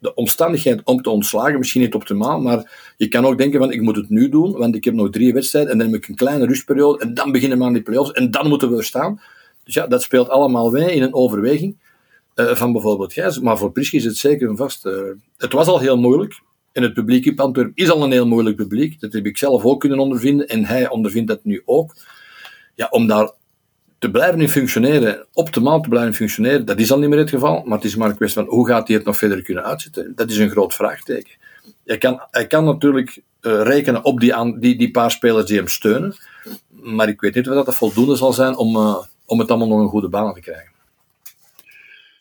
de 0.00 0.14
omstandigheid 0.14 0.80
om 0.84 1.02
te 1.02 1.10
ontslagen 1.10 1.58
misschien 1.58 1.80
niet 1.80 1.94
optimaal, 1.94 2.40
maar 2.40 2.92
je 2.96 3.08
kan 3.08 3.26
ook 3.26 3.38
denken 3.38 3.58
van 3.58 3.72
ik 3.72 3.80
moet 3.80 3.96
het 3.96 4.08
nu 4.08 4.28
doen, 4.28 4.52
want 4.52 4.74
ik 4.74 4.84
heb 4.84 4.94
nog 4.94 5.10
drie 5.10 5.32
wedstrijden 5.32 5.72
en 5.72 5.78
dan 5.78 5.86
heb 5.86 6.02
ik 6.02 6.08
een 6.08 6.14
kleine 6.14 6.46
rustperiode 6.46 6.98
en 6.98 7.14
dan 7.14 7.32
beginnen 7.32 7.58
we 7.58 7.64
aan 7.64 7.72
die 7.72 7.82
play-offs 7.82 8.12
en 8.12 8.30
dan 8.30 8.48
moeten 8.48 8.70
we 8.70 8.76
er 8.76 8.84
staan. 8.84 9.20
Dus 9.64 9.74
ja, 9.74 9.86
dat 9.86 10.02
speelt 10.02 10.28
allemaal 10.28 10.70
mee 10.70 10.94
in 10.94 11.02
een 11.02 11.14
overweging 11.14 11.76
uh, 12.34 12.54
van 12.54 12.72
bijvoorbeeld 12.72 13.12
Gijs, 13.12 13.40
maar 13.40 13.58
voor 13.58 13.72
Prisch 13.72 13.92
is 13.92 14.04
het 14.04 14.16
zeker 14.16 14.48
een 14.48 14.56
vast. 14.56 14.86
Uh, 14.86 14.92
het 15.36 15.52
was 15.52 15.66
al 15.66 15.78
heel 15.78 15.98
moeilijk 15.98 16.40
en 16.72 16.82
het 16.82 16.94
publiek 16.94 17.24
in 17.24 17.36
Antwerpen 17.36 17.72
is 17.74 17.90
al 17.90 18.02
een 18.02 18.12
heel 18.12 18.26
moeilijk 18.26 18.56
publiek. 18.56 19.00
Dat 19.00 19.12
heb 19.12 19.26
ik 19.26 19.38
zelf 19.38 19.64
ook 19.64 19.80
kunnen 19.80 19.98
ondervinden 19.98 20.48
en 20.48 20.64
hij 20.64 20.88
ondervindt 20.88 21.28
dat 21.28 21.44
nu 21.44 21.62
ook. 21.64 21.94
Ja, 22.74 22.88
om 22.90 23.06
daar 23.06 23.32
te 24.00 24.10
blijven 24.10 24.48
functioneren, 24.48 25.26
optimaal 25.32 25.80
te 25.80 25.88
blijven 25.88 26.14
functioneren, 26.14 26.64
dat 26.64 26.78
is 26.78 26.92
al 26.92 26.98
niet 26.98 27.08
meer 27.08 27.18
het 27.18 27.30
geval. 27.30 27.62
Maar 27.64 27.76
het 27.76 27.86
is 27.86 27.96
maar 27.96 28.08
een 28.08 28.16
kwestie 28.16 28.42
van 28.42 28.52
hoe 28.52 28.66
gaat 28.66 28.88
hij 28.88 28.96
het 28.96 29.06
nog 29.06 29.16
verder 29.16 29.42
kunnen 29.42 29.64
uitzetten. 29.64 30.12
Dat 30.14 30.30
is 30.30 30.36
een 30.38 30.50
groot 30.50 30.74
vraagteken. 30.74 31.30
Hij 31.84 31.98
kan, 31.98 32.20
hij 32.30 32.46
kan 32.46 32.64
natuurlijk 32.64 33.22
uh, 33.42 33.62
rekenen 33.62 34.04
op 34.04 34.20
die, 34.20 34.58
die, 34.58 34.76
die 34.76 34.90
paar 34.90 35.10
spelers 35.10 35.46
die 35.46 35.56
hem 35.56 35.68
steunen. 35.68 36.16
Maar 36.68 37.08
ik 37.08 37.20
weet 37.20 37.34
niet 37.34 37.48
of 37.48 37.64
dat 37.64 37.74
voldoende 37.74 38.16
zal 38.16 38.32
zijn 38.32 38.56
om, 38.56 38.76
uh, 38.76 39.04
om 39.24 39.38
het 39.38 39.50
allemaal 39.50 39.68
nog 39.68 39.80
een 39.80 39.88
goede 39.88 40.08
baan 40.08 40.34
te 40.34 40.40
krijgen. 40.40 40.70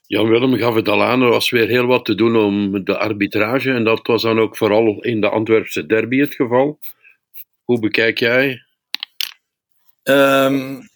Jan 0.07 0.29
Willem 0.29 0.55
gaf 0.55 0.75
het 0.75 0.87
al 0.87 1.03
aan, 1.03 1.21
er 1.21 1.29
was 1.29 1.49
weer 1.49 1.67
heel 1.67 1.85
wat 1.85 2.05
te 2.05 2.15
doen 2.15 2.35
om 2.35 2.83
de 2.83 2.97
arbitrage. 2.97 3.71
En 3.71 3.83
dat 3.83 4.07
was 4.07 4.21
dan 4.21 4.39
ook 4.39 4.57
vooral 4.57 5.01
in 5.01 5.21
de 5.21 5.29
Antwerpse 5.29 5.85
derby 5.85 6.19
het 6.19 6.33
geval. 6.33 6.79
Hoe 7.63 7.79
bekijk 7.79 8.19
jij? 8.19 8.63
Um, 10.03 10.88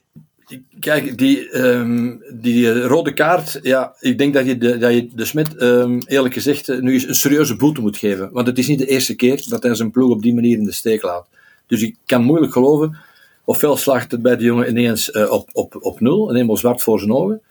Kijk, 0.79 1.17
die, 1.17 1.57
um, 1.57 2.23
die 2.33 2.81
rode 2.81 3.13
kaart, 3.13 3.59
ja, 3.61 3.95
ik 3.99 4.17
denk 4.17 4.33
dat 4.33 4.45
je 4.45 4.57
de, 4.57 4.77
dat 4.77 4.93
je 4.93 5.09
de 5.13 5.25
Smit, 5.25 5.61
um, 5.61 6.01
eerlijk 6.05 6.33
gezegd, 6.33 6.69
eh, 6.69 6.79
nu 6.79 6.93
eens 6.93 7.07
een 7.07 7.15
serieuze 7.15 7.55
boete 7.55 7.81
moet 7.81 7.97
geven. 7.97 8.29
Want 8.31 8.47
het 8.47 8.57
is 8.57 8.67
niet 8.67 8.79
de 8.79 8.85
eerste 8.85 9.15
keer 9.15 9.45
dat 9.49 9.63
hij 9.63 9.75
zijn 9.75 9.91
ploeg 9.91 10.11
op 10.11 10.21
die 10.21 10.33
manier 10.33 10.57
in 10.57 10.63
de 10.63 10.71
steek 10.71 11.01
laat. 11.01 11.27
Dus 11.67 11.81
ik 11.81 11.95
kan 12.05 12.23
moeilijk 12.23 12.53
geloven, 12.53 12.97
ofwel 13.43 13.77
slaagt 13.77 14.11
het 14.11 14.21
bij 14.21 14.37
de 14.37 14.43
jongen 14.43 14.69
ineens 14.69 15.09
uh, 15.09 15.31
op, 15.31 15.49
op, 15.53 15.77
op 15.79 15.99
nul, 15.99 16.27
en 16.27 16.35
helemaal 16.35 16.57
zwart 16.57 16.81
voor 16.81 16.99
zijn 16.99 17.13
ogen. 17.13 17.41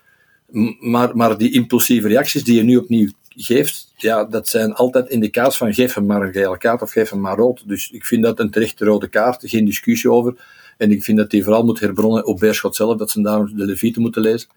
Maar, 0.81 1.17
maar 1.17 1.39
die 1.39 1.53
impulsieve 1.53 2.09
reacties 2.09 2.45
die 2.45 2.57
je 2.57 2.63
nu 2.63 2.77
opnieuw 2.77 3.11
geeft, 3.37 3.93
ja, 3.97 4.25
dat 4.25 4.49
zijn 4.49 4.75
altijd 4.75 5.09
indicaties 5.09 5.59
van 5.59 5.75
geef 5.75 5.95
hem 5.95 6.07
maar 6.07 6.23
een 6.23 6.33
gele 6.33 6.59
kaart 6.59 6.83
of 6.83 6.91
geef 6.91 7.11
hem 7.11 7.21
maar 7.21 7.37
rood. 7.37 7.63
Dus 7.67 7.91
ik 7.91 8.07
vind 8.07 8.23
dat 8.23 8.41
een 8.41 8.51
terechte 8.51 8.85
rode 8.85 9.09
kaart, 9.09 9.43
geen 9.45 9.65
discussie 9.65 10.11
over. 10.11 10.35
En 10.77 10.91
ik 10.91 11.05
vind 11.05 11.19
dat 11.19 11.33
hij 11.33 11.43
vooral 11.43 11.65
moet 11.65 11.81
herbronnen 11.81 12.27
op 12.27 12.39
Beerschot 12.39 12.77
zelf, 12.77 12.97
dat 12.97 13.11
ze 13.11 13.23
daar 13.23 13.45
de 13.45 13.65
Levite 13.65 14.01
moeten 14.01 14.23
lezen. 14.23 14.49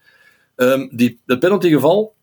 Um, 0.56 0.88
die, 0.92 1.18
dat 1.26 1.38
penaltygeval, 1.38 2.14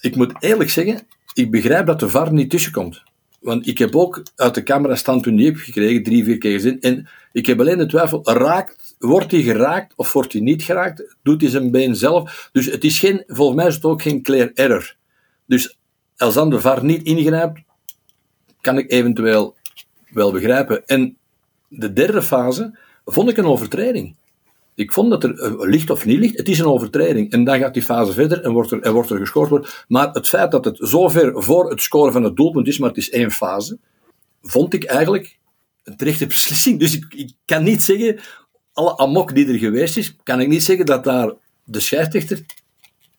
ik 0.00 0.16
moet 0.16 0.32
eerlijk 0.38 0.70
zeggen, 0.70 1.00
ik 1.34 1.50
begrijp 1.50 1.86
dat 1.86 2.00
de 2.00 2.08
VAR 2.08 2.32
niet 2.32 2.50
tussenkomt. 2.50 3.02
Want 3.40 3.66
ik 3.66 3.78
heb 3.78 3.96
ook 3.96 4.22
uit 4.36 4.54
de 4.54 4.62
camera 4.62 4.94
stand 4.94 5.22
toen 5.22 5.36
die 5.36 5.46
heb 5.46 5.56
gekregen, 5.56 6.02
drie, 6.02 6.24
vier 6.24 6.38
keer 6.38 6.52
gezien. 6.52 6.80
En 6.80 7.08
ik 7.32 7.46
heb 7.46 7.60
alleen 7.60 7.78
de 7.78 7.86
twijfel, 7.86 8.20
raakt, 8.24 8.94
wordt 8.98 9.30
hij 9.30 9.42
geraakt 9.42 9.92
of 9.96 10.12
wordt 10.12 10.32
hij 10.32 10.42
niet 10.42 10.62
geraakt? 10.62 11.16
Doet 11.22 11.40
hij 11.40 11.50
zijn 11.50 11.70
been 11.70 11.96
zelf? 11.96 12.48
Dus 12.52 12.66
het 12.66 12.84
is 12.84 12.98
geen, 12.98 13.24
volgens 13.26 13.56
mij 13.56 13.66
is 13.66 13.74
het 13.74 13.84
ook 13.84 14.02
geen 14.02 14.22
clear 14.22 14.50
error. 14.54 14.94
Dus 15.46 15.78
als 16.16 16.34
dan 16.34 16.50
de 16.50 16.60
VAR 16.60 16.84
niet 16.84 17.02
ingrijpt, 17.02 17.60
kan 18.60 18.78
ik 18.78 18.90
eventueel 18.90 19.56
wel 20.10 20.32
begrijpen. 20.32 20.86
En 20.86 21.16
de 21.68 21.92
derde 21.92 22.22
fase, 22.22 22.78
vond 23.04 23.30
ik 23.30 23.36
een 23.36 23.44
overtreding. 23.44 24.14
Ik 24.74 24.92
vond 24.92 25.10
dat 25.10 25.24
er, 25.24 25.38
uh, 25.38 25.52
licht 25.58 25.90
of 25.90 26.04
niet 26.04 26.18
licht, 26.18 26.36
het 26.36 26.48
is 26.48 26.58
een 26.58 26.66
overtreding. 26.66 27.30
En 27.32 27.44
dan 27.44 27.58
gaat 27.58 27.74
die 27.74 27.82
fase 27.82 28.12
verder 28.12 28.42
en 28.42 28.52
wordt 28.52 28.70
er, 28.70 28.80
en 28.80 28.92
wordt 28.92 29.10
er 29.10 29.18
gescoord. 29.18 29.48
Worden. 29.48 29.70
Maar 29.88 30.10
het 30.10 30.28
feit 30.28 30.50
dat 30.50 30.64
het 30.64 30.78
zover 30.80 31.42
voor 31.42 31.70
het 31.70 31.82
scoren 31.82 32.12
van 32.12 32.22
het 32.22 32.36
doelpunt 32.36 32.66
is, 32.66 32.78
maar 32.78 32.88
het 32.88 32.98
is 32.98 33.10
één 33.10 33.30
fase, 33.30 33.78
vond 34.42 34.74
ik 34.74 34.84
eigenlijk 34.84 35.38
een 35.84 35.96
terechte 35.96 36.26
beslissing. 36.34 36.78
Dus 36.78 36.98
ik, 36.98 37.32
kan 37.44 37.62
niet 37.62 37.82
zeggen, 37.82 38.20
alle 38.72 38.96
amok 38.96 39.34
die 39.34 39.48
er 39.48 39.58
geweest 39.58 39.96
is, 39.96 40.16
kan 40.22 40.40
ik 40.40 40.48
niet 40.48 40.62
zeggen 40.62 40.86
dat 40.86 41.04
daar 41.04 41.32
de 41.64 41.80
scheidsrechter 41.80 42.44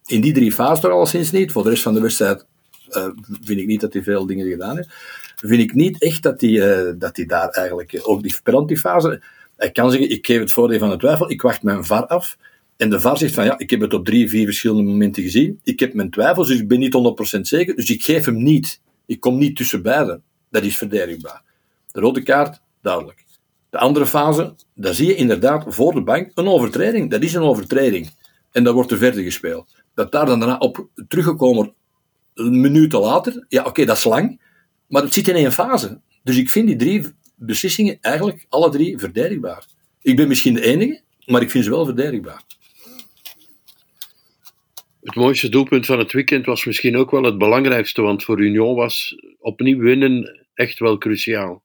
in 0.06 0.22
die 0.22 0.34
drie 0.34 0.52
fases 0.52 0.80
toch 0.80 0.92
alleszins 0.92 1.32
niet, 1.32 1.52
voor 1.52 1.64
de 1.64 1.70
rest 1.70 1.84
van 1.84 1.94
de 1.94 2.02
wedstrijd 2.02 2.46
uh, 2.90 3.08
vind 3.44 3.60
ik 3.60 3.66
niet 3.66 3.82
dat 3.82 3.94
hij 3.94 4.04
veel 4.04 4.26
dingen 4.26 4.50
gedaan 4.50 4.76
heeft, 4.76 4.90
vind 5.36 5.62
ik 5.62 5.74
niet 5.74 6.02
echt 6.02 6.24
dat 6.24 6.42
hij, 6.42 6.50
uh, 6.50 6.94
dat 6.96 7.16
hij 7.16 7.26
daar 7.26 7.50
eigenlijk, 7.50 8.00
ook 8.04 8.24
die 8.24 8.36
penaltyfase, 8.44 9.22
hij 9.56 9.72
kan 9.72 9.92
zeggen, 9.92 10.10
ik 10.10 10.26
geef 10.26 10.40
het 10.40 10.52
voordeel 10.52 10.80
van 10.80 10.90
de 10.90 10.98
twijfel, 10.98 11.32
ik 11.32 11.42
wacht 11.42 11.64
mijn 11.64 11.86
VAR 11.86 12.06
af. 12.06 12.38
En 12.78 12.90
de 12.90 13.00
VAR 13.00 13.18
zegt 13.18 13.34
van 13.34 13.46
ja, 13.46 13.58
ik 13.58 13.70
heb 13.70 13.82
het 13.82 13.94
op 13.94 14.06
drie, 14.06 14.30
vier 14.30 14.46
verschillende 14.46 14.84
momenten 14.84 15.24
gezien. 15.24 15.60
Ik 15.64 15.80
heb 15.80 15.94
mijn 15.94 16.10
twijfels, 16.10 16.48
dus 16.48 16.60
ik 16.60 16.68
ben 16.68 16.80
niet 16.80 17.38
100% 17.38 17.40
zeker. 17.42 17.76
Dus 17.76 17.90
ik 17.90 18.04
geef 18.04 18.26
hem 18.26 18.44
niet. 18.44 18.82
Ik 19.06 19.20
kom 19.20 19.38
niet 19.38 19.56
tussen 19.56 19.82
beiden. 19.82 20.24
Dat 20.50 20.64
is 20.64 20.78
verdedigbaar. 20.78 21.44
De 21.92 22.00
rode 22.00 22.24
kaart, 22.24 22.62
duidelijk. 22.82 23.26
De 23.70 23.78
andere 23.78 24.06
fase, 24.06 24.56
daar 24.76 24.94
zie 24.94 25.08
je 25.08 25.16
inderdaad 25.16 25.64
voor 25.68 25.94
de 25.94 26.02
bank 26.02 26.32
een 26.34 26.48
overtreding. 26.48 27.12
Dat 27.12 27.22
is 27.22 27.34
een 27.34 27.42
overtreding. 27.42 28.10
En 28.52 28.64
dat 28.64 28.74
wordt 28.74 28.92
er 28.92 28.98
verder 28.98 29.24
gespeeld. 29.24 29.76
Dat 29.94 30.12
daar 30.12 30.26
dan 30.26 30.40
daarna 30.40 30.58
op 30.58 30.88
teruggekomen 31.08 31.74
een 32.34 32.62
minuut 32.62 32.94
later, 32.94 33.46
ja 33.48 33.64
oké, 33.64 33.86
dat 33.86 33.98
is 33.98 34.04
lang. 34.04 34.42
Maar 34.88 35.02
het 35.02 35.14
zit 35.14 35.28
in 35.28 35.36
één 35.36 35.52
fase. 35.52 36.00
Dus 36.24 36.38
ik 36.38 36.50
vind 36.50 36.68
die 36.68 36.76
drie 36.76 37.06
beslissingen 37.36 37.98
eigenlijk 38.02 38.46
alle 38.50 38.70
drie 38.70 38.98
verdedigbaar. 38.98 39.66
Ik 40.02 40.16
ben 40.16 40.28
misschien 40.28 40.54
de 40.54 40.62
enige, 40.62 41.02
maar 41.26 41.42
ik 41.42 41.52
vind 41.52 41.64
ze 41.64 41.70
wel 41.70 41.86
verdedigbaar. 41.86 42.44
Het 45.04 45.16
mooiste 45.16 45.50
doelpunt 45.50 45.86
van 45.86 46.00
het 46.00 46.12
weekend 46.12 46.46
was 46.46 46.66
misschien 46.66 46.98
ook 46.98 47.12
wel 47.12 47.24
het 47.24 47.38
belangrijkste, 47.38 48.02
want 48.02 48.24
voor 48.24 48.42
Union 48.42 48.76
was 48.76 49.16
opnieuw 49.40 49.80
winnen 49.80 50.46
echt 50.54 50.80
wel 50.80 50.98
cruciaal. 50.98 51.64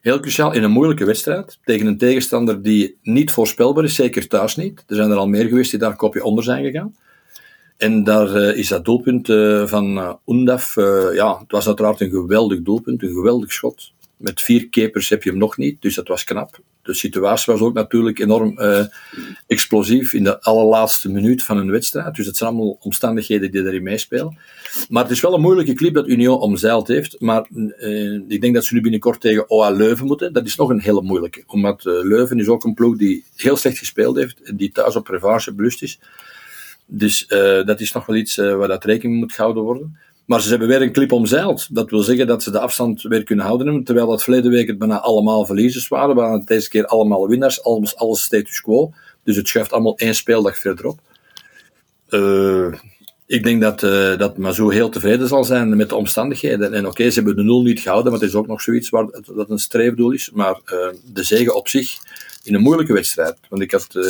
Heel 0.00 0.20
cruciaal 0.20 0.52
in 0.52 0.62
een 0.62 0.70
moeilijke 0.70 1.04
wedstrijd 1.04 1.58
tegen 1.64 1.86
een 1.86 1.98
tegenstander 1.98 2.62
die 2.62 2.98
niet 3.02 3.30
voorspelbaar 3.30 3.84
is, 3.84 3.94
zeker 3.94 4.28
thuis 4.28 4.56
niet. 4.56 4.84
Er 4.86 4.96
zijn 4.96 5.10
er 5.10 5.16
al 5.16 5.28
meer 5.28 5.48
geweest 5.48 5.70
die 5.70 5.78
daar 5.78 5.90
een 5.90 5.96
kopje 5.96 6.24
onder 6.24 6.44
zijn 6.44 6.64
gegaan. 6.64 6.96
En 7.76 8.04
daar 8.04 8.36
uh, 8.36 8.56
is 8.56 8.68
dat 8.68 8.84
doelpunt 8.84 9.28
uh, 9.28 9.66
van 9.66 9.98
uh, 9.98 10.12
Undaf, 10.26 10.74
ja, 11.14 11.38
het 11.38 11.50
was 11.50 11.66
uiteraard 11.66 12.00
een 12.00 12.10
geweldig 12.10 12.62
doelpunt, 12.62 13.02
een 13.02 13.12
geweldig 13.12 13.52
schot. 13.52 13.92
Met 14.22 14.40
vier 14.40 14.68
keepers 14.68 15.08
heb 15.08 15.22
je 15.22 15.30
hem 15.30 15.38
nog 15.38 15.56
niet, 15.56 15.82
dus 15.82 15.94
dat 15.94 16.08
was 16.08 16.24
knap. 16.24 16.58
De 16.82 16.94
situatie 16.94 17.52
was 17.52 17.62
ook 17.62 17.74
natuurlijk 17.74 18.18
enorm 18.18 18.58
explosief 19.46 20.12
in 20.12 20.24
de 20.24 20.42
allerlaatste 20.42 21.10
minuut 21.10 21.42
van 21.42 21.56
een 21.56 21.70
wedstrijd. 21.70 22.14
Dus 22.14 22.26
het 22.26 22.36
zijn 22.36 22.50
allemaal 22.50 22.78
omstandigheden 22.80 23.50
die 23.50 23.66
erin 23.66 23.82
meespelen. 23.82 24.38
Maar 24.88 25.02
het 25.02 25.12
is 25.12 25.20
wel 25.20 25.34
een 25.34 25.40
moeilijke 25.40 25.72
clip 25.72 25.94
dat 25.94 26.08
Union 26.08 26.40
omzeild 26.40 26.88
heeft. 26.88 27.20
Maar 27.20 27.46
ik 28.28 28.40
denk 28.40 28.54
dat 28.54 28.64
ze 28.64 28.74
nu 28.74 28.80
binnenkort 28.80 29.20
tegen 29.20 29.50
OA 29.50 29.70
Leuven 29.70 30.06
moeten. 30.06 30.32
Dat 30.32 30.46
is 30.46 30.56
nog 30.56 30.70
een 30.70 30.80
hele 30.80 31.02
moeilijke. 31.02 31.42
Omdat 31.46 31.84
Leuven 31.84 32.38
is 32.38 32.48
ook 32.48 32.64
een 32.64 32.74
ploeg 32.74 32.96
die 32.96 33.24
heel 33.36 33.56
slecht 33.56 33.78
gespeeld 33.78 34.16
heeft. 34.16 34.42
En 34.42 34.56
die 34.56 34.72
thuis 34.72 34.96
op 34.96 35.08
revanche 35.08 35.54
belust 35.54 35.82
is. 35.82 36.00
Dus 36.86 37.26
dat 37.64 37.80
is 37.80 37.92
nog 37.92 38.06
wel 38.06 38.16
iets 38.16 38.36
waar 38.36 38.68
dat 38.68 38.84
rekening 38.84 39.18
moet 39.18 39.32
gehouden 39.32 39.62
worden. 39.62 39.98
Maar 40.24 40.40
ze 40.40 40.48
hebben 40.48 40.68
weer 40.68 40.82
een 40.82 40.92
clip 40.92 41.12
omzeild. 41.12 41.74
Dat 41.74 41.90
wil 41.90 42.02
zeggen 42.02 42.26
dat 42.26 42.42
ze 42.42 42.50
de 42.50 42.58
afstand 42.58 43.02
weer 43.02 43.24
kunnen 43.24 43.44
houden. 43.44 43.84
Terwijl 43.84 44.06
dat 44.06 44.22
verleden 44.22 44.50
week 44.50 44.66
het 44.66 44.78
bijna 44.78 45.00
allemaal 45.00 45.46
verliezers 45.46 45.88
waren. 45.88 46.14
waren 46.14 46.38
het 46.38 46.46
deze 46.46 46.68
keer 46.68 46.86
allemaal 46.86 47.28
winnaars. 47.28 47.62
Alles, 47.62 47.96
alles 47.96 48.22
status 48.22 48.60
quo. 48.60 48.92
Dus 49.24 49.36
het 49.36 49.48
schuift 49.48 49.72
allemaal 49.72 49.96
één 49.96 50.14
speeldag 50.14 50.58
verderop. 50.58 50.98
Uh, 52.08 52.74
ik 53.26 53.44
denk 53.44 53.60
dat, 53.60 53.82
uh, 53.82 54.18
dat 54.18 54.36
Mazou 54.36 54.74
heel 54.74 54.88
tevreden 54.88 55.28
zal 55.28 55.44
zijn 55.44 55.76
met 55.76 55.88
de 55.88 55.94
omstandigheden. 55.94 56.72
En 56.72 56.86
oké, 56.86 57.10
ze 57.10 57.14
hebben 57.14 57.36
de 57.36 57.42
nul 57.42 57.62
niet 57.62 57.80
gehouden, 57.80 58.12
maar 58.12 58.20
het 58.20 58.30
is 58.30 58.34
ook 58.34 58.46
nog 58.46 58.62
zoiets 58.62 58.88
waar, 58.88 59.06
dat 59.34 59.50
een 59.50 59.58
streefdoel 59.58 60.10
is. 60.10 60.30
Maar 60.30 60.60
uh, 60.64 60.86
de 61.12 61.22
zegen 61.22 61.54
op 61.54 61.68
zich 61.68 61.98
in 62.44 62.54
een 62.54 62.60
moeilijke 62.60 62.92
wedstrijd. 62.92 63.38
Want 63.48 63.62
ik 63.62 63.70
had, 63.70 63.94
uh, 63.94 64.04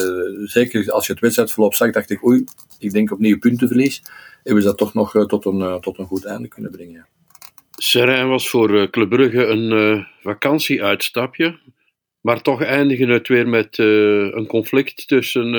zeker 0.48 0.92
als 0.92 1.06
je 1.06 1.12
het 1.12 1.22
wedstrijdverloop 1.22 1.74
zag, 1.74 1.92
dacht 1.92 2.10
ik, 2.10 2.24
oei, 2.24 2.44
ik 2.78 2.92
denk 2.92 3.12
opnieuw 3.12 3.38
puntenverlies. 3.38 4.02
Hebben 4.42 4.62
ze 4.62 4.68
dat 4.68 4.78
toch 4.78 4.94
nog 4.94 5.14
uh, 5.14 5.24
tot, 5.24 5.44
een, 5.44 5.58
uh, 5.58 5.74
tot 5.74 5.98
een 5.98 6.06
goed 6.06 6.24
einde 6.24 6.48
kunnen 6.48 6.70
brengen. 6.70 6.94
Ja. 6.94 7.06
Serijn 7.70 8.28
was 8.28 8.48
voor 8.48 8.90
Club 8.90 9.08
Brugge 9.08 9.46
een 9.46 10.06
vakantieuitstapje. 10.22 11.58
Maar 12.20 12.42
toch 12.42 12.62
eindigen 12.62 13.08
het 13.08 13.28
weer 13.28 13.48
met 13.48 13.78
een 13.78 14.46
conflict 14.46 15.08
tussen 15.08 15.52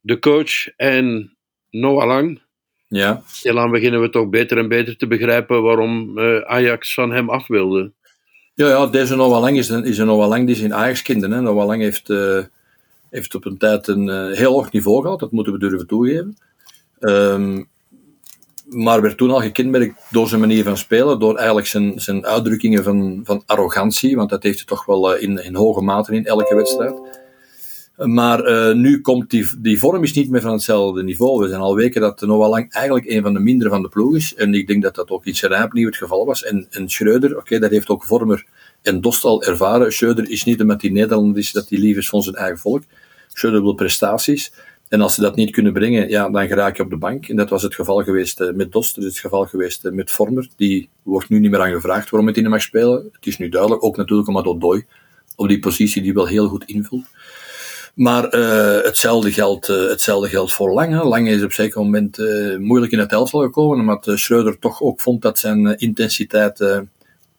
de 0.00 0.18
coach 0.18 0.68
en 0.76 1.36
Noah 1.70 2.06
Lang. 2.06 2.42
Ja. 2.88 3.22
Stilaan 3.26 3.70
beginnen 3.70 4.00
we 4.00 4.10
toch 4.10 4.28
beter 4.28 4.58
en 4.58 4.68
beter 4.68 4.96
te 4.96 5.06
begrijpen 5.06 5.62
waarom 5.62 6.18
Ajax 6.44 6.94
van 6.94 7.12
hem 7.12 7.30
af 7.30 7.46
wilde. 7.46 7.92
Ja, 8.58 8.68
ja 8.68 8.86
deze 8.86 9.16
Noah 9.16 9.40
Lang 9.40 9.56
is 9.56 9.68
een, 9.68 9.84
is 9.84 9.98
een 9.98 10.06
Noah 10.06 10.28
Lang 10.28 10.46
die 10.46 10.54
is 10.54 10.60
in 10.60 10.74
Ajax 10.74 11.02
kinderen. 11.02 11.42
Noah 11.42 11.66
Lang 11.66 11.82
heeft, 11.82 12.08
uh, 12.08 12.38
heeft 13.10 13.34
op 13.34 13.44
een 13.44 13.56
tijd 13.56 13.86
een 13.86 14.06
uh, 14.06 14.36
heel 14.36 14.52
hoog 14.52 14.72
niveau 14.72 15.02
gehad, 15.02 15.20
dat 15.20 15.32
moeten 15.32 15.52
we 15.52 15.58
durven 15.58 15.86
toegeven. 15.86 16.38
Um, 17.00 17.68
maar 18.68 19.00
werd 19.00 19.16
toen 19.16 19.30
al 19.30 19.40
gekenmerkt 19.40 20.00
door 20.10 20.28
zijn 20.28 20.40
manier 20.40 20.64
van 20.64 20.76
spelen, 20.76 21.18
door 21.18 21.36
eigenlijk 21.36 21.66
zijn, 21.66 22.00
zijn 22.00 22.26
uitdrukkingen 22.26 22.84
van, 22.84 23.20
van 23.24 23.42
arrogantie, 23.46 24.16
want 24.16 24.30
dat 24.30 24.42
heeft 24.42 24.56
hij 24.56 24.66
toch 24.66 24.84
wel 24.84 25.14
uh, 25.14 25.22
in, 25.22 25.44
in 25.44 25.54
hoge 25.54 25.82
mate 25.82 26.14
in 26.14 26.24
elke 26.24 26.54
wedstrijd. 26.54 27.00
Maar 27.98 28.48
uh, 28.48 28.74
nu 28.74 29.00
komt 29.00 29.30
die, 29.30 29.46
die 29.58 29.78
vorm 29.78 30.02
is 30.02 30.12
niet 30.12 30.30
meer 30.30 30.40
van 30.40 30.52
hetzelfde 30.52 31.02
niveau. 31.02 31.42
We 31.42 31.48
zijn 31.48 31.60
al 31.60 31.74
weken 31.74 32.00
dat 32.00 32.20
Noah 32.20 32.48
Lang 32.48 32.72
eigenlijk 32.72 33.06
een 33.06 33.22
van 33.22 33.32
de 33.34 33.40
mindere 33.40 33.70
van 33.70 33.82
de 33.82 33.88
ploeg 33.88 34.16
is. 34.16 34.34
En 34.34 34.54
ik 34.54 34.66
denk 34.66 34.82
dat 34.82 34.94
dat 34.94 35.10
ook 35.10 35.22
Serijn 35.24 35.64
opnieuw 35.64 35.86
het 35.86 35.96
geval 35.96 36.26
was. 36.26 36.44
En, 36.44 36.66
Schreuder, 36.86 37.36
oké, 37.36 37.58
dat 37.58 37.70
heeft 37.70 37.88
ook 37.88 38.04
Vormer 38.04 38.44
en 38.82 39.00
Dost 39.00 39.24
al 39.24 39.42
ervaren. 39.42 39.92
Schreuder 39.92 40.30
is 40.30 40.44
niet 40.44 40.60
omdat 40.60 40.82
hij 40.82 40.90
Nederlander 40.90 41.38
is, 41.38 41.52
dat 41.52 41.68
hij 41.68 41.78
lief 41.78 41.96
is 41.96 42.08
van 42.08 42.22
zijn 42.22 42.34
eigen 42.34 42.58
volk. 42.58 42.82
Schreuder 43.28 43.62
wil 43.62 43.74
prestaties. 43.74 44.52
En 44.88 45.00
als 45.00 45.14
ze 45.14 45.20
dat 45.20 45.36
niet 45.36 45.50
kunnen 45.50 45.72
brengen, 45.72 46.08
ja, 46.08 46.30
dan 46.30 46.46
geraak 46.46 46.76
je 46.76 46.82
op 46.82 46.90
de 46.90 46.96
bank. 46.96 47.28
En 47.28 47.36
dat 47.36 47.50
was 47.50 47.62
het 47.62 47.74
geval 47.74 48.02
geweest 48.02 48.40
uh, 48.40 48.52
met 48.52 48.72
Dost, 48.72 48.94
dat 48.94 49.04
is 49.04 49.10
het 49.10 49.20
geval 49.20 49.46
geweest 49.46 49.84
uh, 49.84 49.92
met 49.92 50.10
Vormer. 50.10 50.48
Die 50.56 50.88
wordt 51.02 51.28
nu 51.28 51.38
niet 51.38 51.50
meer 51.50 51.60
aan 51.60 51.72
gevraagd 51.72 52.10
waarom 52.10 52.28
het 52.28 52.36
in 52.36 52.48
mag 52.48 52.62
spelen. 52.62 53.08
Het 53.12 53.26
is 53.26 53.38
nu 53.38 53.48
duidelijk, 53.48 53.84
ook 53.84 53.96
natuurlijk 53.96 54.28
omdat 54.28 54.46
Odoi 54.46 54.84
op 55.36 55.48
die 55.48 55.58
positie 55.58 56.02
die 56.02 56.14
wel 56.14 56.26
heel 56.26 56.48
goed 56.48 56.64
invult. 56.64 57.04
Maar 57.98 58.34
uh, 58.34 58.82
hetzelfde, 58.84 59.32
geldt, 59.32 59.68
uh, 59.68 59.88
hetzelfde 59.88 60.48
voor 60.48 60.72
Lang. 60.72 61.02
Lang 61.02 61.28
is 61.28 61.42
op 61.42 61.52
zeker 61.52 61.80
moment 61.80 62.18
uh, 62.18 62.56
moeilijk 62.58 62.92
in 62.92 62.98
het 62.98 63.12
elftal 63.12 63.40
gekomen, 63.40 63.78
omdat 63.78 64.10
Schreuder 64.14 64.58
toch 64.58 64.82
ook 64.82 65.00
vond 65.00 65.22
dat 65.22 65.38
zijn 65.38 65.78
intensiteit 65.78 66.86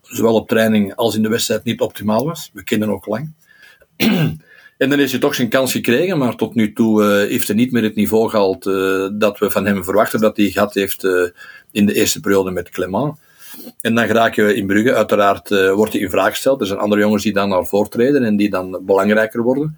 zowel 0.01 0.33
op 0.33 0.47
training 0.47 0.95
als 0.95 1.15
in 1.15 1.21
de 1.21 1.29
wedstrijd 1.29 1.63
niet 1.63 1.81
optimaal 1.81 2.25
was. 2.25 2.49
We 2.53 2.63
kennen 2.63 2.89
ook 2.89 3.05
Lang. 3.05 3.31
en 4.77 4.89
dan 4.89 4.99
heeft 4.99 5.11
hij 5.11 5.19
toch 5.19 5.35
zijn 5.35 5.49
kans 5.49 5.71
gekregen, 5.71 6.17
maar 6.17 6.35
tot 6.35 6.55
nu 6.55 6.73
toe 6.73 7.03
heeft 7.03 7.47
hij 7.47 7.55
niet 7.55 7.71
meer 7.71 7.83
het 7.83 7.95
niveau 7.95 8.29
gehaald 8.29 8.63
dat 9.19 9.39
we 9.39 9.49
van 9.49 9.65
hem 9.65 9.83
verwachten 9.83 10.19
dat 10.19 10.37
hij 10.37 10.49
gehad 10.49 10.73
heeft 10.73 11.03
in 11.71 11.85
de 11.85 11.93
eerste 11.93 12.19
periode 12.19 12.51
met 12.51 12.69
Clement. 12.69 13.15
En 13.81 13.95
dan 13.95 14.05
raken 14.05 14.45
we 14.45 14.55
in 14.55 14.67
Brugge. 14.67 14.95
Uiteraard 14.95 15.49
wordt 15.49 15.93
hij 15.93 16.01
in 16.01 16.09
vraag 16.09 16.29
gesteld. 16.29 16.61
Er 16.61 16.67
zijn 16.67 16.79
andere 16.79 17.01
jongens 17.01 17.23
die 17.23 17.33
dan 17.33 17.49
naar 17.49 17.65
voren 17.65 17.89
treden 17.89 18.23
en 18.23 18.35
die 18.35 18.49
dan 18.49 18.79
belangrijker 18.85 19.41
worden. 19.41 19.77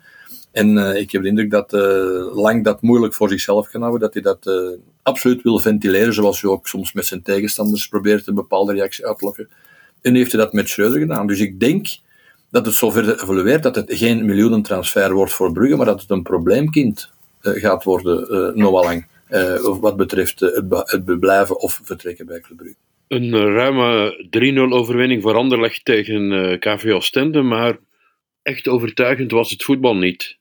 En 0.51 0.77
uh, 0.77 0.96
ik 0.96 1.12
heb 1.12 1.22
de 1.22 1.27
indruk 1.27 1.51
dat 1.51 1.74
uh, 1.74 2.36
Lang 2.36 2.63
dat 2.63 2.81
moeilijk 2.81 3.13
voor 3.13 3.29
zichzelf 3.29 3.70
kan 3.70 3.81
houden, 3.81 4.01
dat 4.01 4.13
hij 4.13 4.24
dat 4.24 4.46
uh, 4.48 4.77
absoluut 5.03 5.41
wil 5.41 5.60
ventileren, 5.60 6.13
zoals 6.13 6.41
hij 6.41 6.51
ook 6.51 6.67
soms 6.67 6.93
met 6.93 7.05
zijn 7.05 7.22
tegenstanders 7.22 7.88
probeert 7.88 8.27
een 8.27 8.36
bepaalde 8.36 8.74
reactie 8.74 9.08
uit 9.08 9.17
te 9.17 9.25
lokken. 9.25 9.50
En 10.01 10.15
heeft 10.15 10.31
hij 10.31 10.41
dat 10.41 10.53
met 10.53 10.70
Schreuder 10.70 11.00
gedaan. 11.00 11.27
Dus 11.27 11.39
ik 11.39 11.60
denk 11.60 11.88
dat 12.50 12.65
het 12.65 12.75
zover 12.75 13.22
evolueert 13.22 13.63
dat 13.63 13.75
het 13.75 13.93
geen 13.93 14.25
miljoenentransfer 14.25 15.13
wordt 15.13 15.34
voor 15.34 15.51
Brugge, 15.51 15.75
maar 15.75 15.86
dat 15.86 16.01
het 16.01 16.10
een 16.10 16.24
probleemkind 16.24 17.10
gaat 17.41 17.84
worden, 17.84 18.58
Noah 18.58 18.84
Lang. 18.84 19.05
wat 19.79 19.98
betreft 19.98 20.39
het, 20.39 20.65
het 20.86 21.20
blijven 21.20 21.60
of 21.60 21.79
vertrekken 21.84 22.25
bij 22.25 22.39
Club 22.39 22.58
Brugge. 22.58 22.75
Een 23.08 23.53
ruime 23.53 24.70
3-0 24.70 24.74
overwinning 24.74 25.22
voor 25.22 25.36
Anderlecht 25.36 25.86
tegen 25.86 26.60
KV 26.60 26.93
Ostende, 26.96 27.41
maar 27.41 27.77
echt 28.41 28.67
overtuigend 28.67 29.31
was 29.31 29.50
het 29.50 29.63
voetbal 29.63 29.96
niet. 29.96 30.39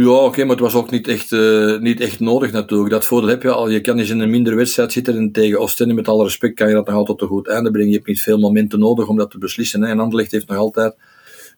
Ja, 0.00 0.10
oké, 0.10 0.40
maar 0.40 0.50
het 0.50 0.60
was 0.60 0.74
ook 0.74 0.90
niet 0.90 1.08
echt, 1.08 1.30
uh, 1.30 1.78
niet 1.78 2.00
echt 2.00 2.20
nodig 2.20 2.52
natuurlijk. 2.52 2.90
Dat 2.90 3.04
voordeel 3.04 3.28
heb 3.28 3.42
je 3.42 3.50
al. 3.50 3.68
Je 3.68 3.80
kan 3.80 3.98
eens 3.98 4.10
in 4.10 4.20
een 4.20 4.30
mindere 4.30 4.56
wedstrijd 4.56 4.92
zitten 4.92 5.16
en 5.16 5.32
tegen 5.32 5.60
Oostende, 5.60 5.94
met 5.94 6.08
alle 6.08 6.24
respect, 6.24 6.54
kan 6.54 6.68
je 6.68 6.74
dat 6.74 6.86
nog 6.86 6.94
altijd 6.94 7.18
tot 7.18 7.28
een 7.28 7.36
goed 7.36 7.48
einde 7.48 7.70
brengen. 7.70 7.90
Je 7.90 7.96
hebt 7.96 8.06
niet 8.06 8.22
veel 8.22 8.38
momenten 8.38 8.78
nodig 8.78 9.08
om 9.08 9.16
dat 9.16 9.30
te 9.30 9.38
beslissen. 9.38 9.82
Hè. 9.82 9.88
En 9.88 10.00
Anderlecht 10.00 10.30
heeft 10.30 10.48
nog 10.48 10.56
altijd 10.56 10.94